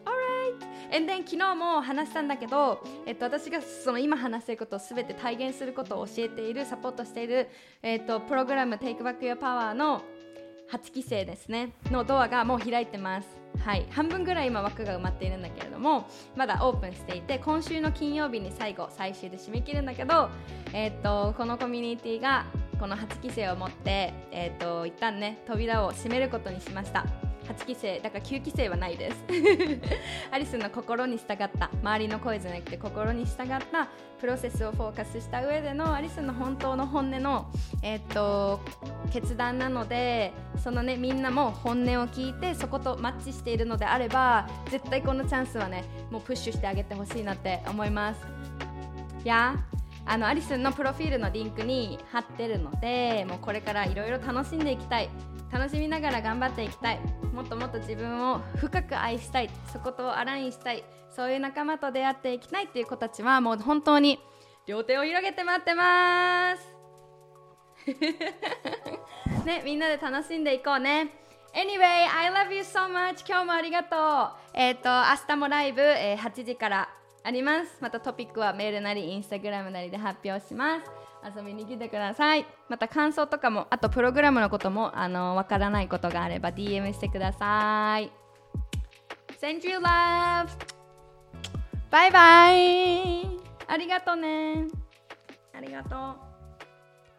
[0.05, 0.95] Alright!
[0.95, 7.49] And then 昨日も話したんだけど、えっと、私がその今話していることを全て体現することを教えている、サポートしている、
[7.83, 10.01] えっと、プログラム Take Back Your Power の
[10.71, 13.27] 8期生ですね、のドアがもう開いてます。
[13.59, 20.29] はい、半分ぐらい今枠が埋まっているんだけれどもまだオープンしていて今週の金曜日に最後最終で締め切るんだけど、
[20.73, 22.45] えーと、このコミュニティが
[22.79, 27.26] この8期生を持って、えーと一旦ね扉を閉めることにしました。
[27.47, 29.23] 8期生だから9期生はないです。
[30.31, 33.87] アリスの心に従った周りの声じゃなくて心に従った
[34.19, 37.47] プロセスをフォーカスした上でのアリスの本当の本音の、
[37.81, 38.59] えー、っと
[39.11, 48.21] 決断なのでそのねみんなも本音を聞いてそことマッチしているのであれば絶対このチャンスはねもうプッシュしてあげてほしいなって思います。
[49.23, 49.55] いや
[50.09, 55.09] あのアリスのプロフィールのリンクに貼ってるのでもうこれからいろいろ楽しんでいきたい。
[55.51, 56.99] 楽しみながら頑張っていきたい
[57.33, 64.19] もっともっと自分を深く愛したいそことアラインしたいそういう仲間と出会っていきたいっていう子たちはもう本当に
[64.65, 66.77] 両手を広げて待ってます
[69.45, 73.25] ねみんなで楽しんでいこうね Anyway, I love you so much.
[73.27, 74.31] 今日もありがとう。
[74.53, 76.89] えっ、ー、と、明日もライブ、えー、8時から
[77.23, 77.77] あります。
[77.81, 80.96] またトピックはメールなり、インスタグラムなりで発表します。
[81.35, 82.45] 遊びに来てください。
[82.69, 88.11] また感想とかもあとプログラムのこともあのわからないことがあれば DM してください。
[89.39, 90.47] Send you love.
[91.89, 93.37] バイバイ
[93.67, 94.67] ありがとうね。
[95.53, 95.89] ありがとう。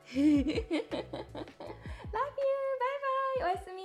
[0.14, 0.54] Love you.
[0.54, 0.64] バイ
[3.40, 3.77] バイおやすみ。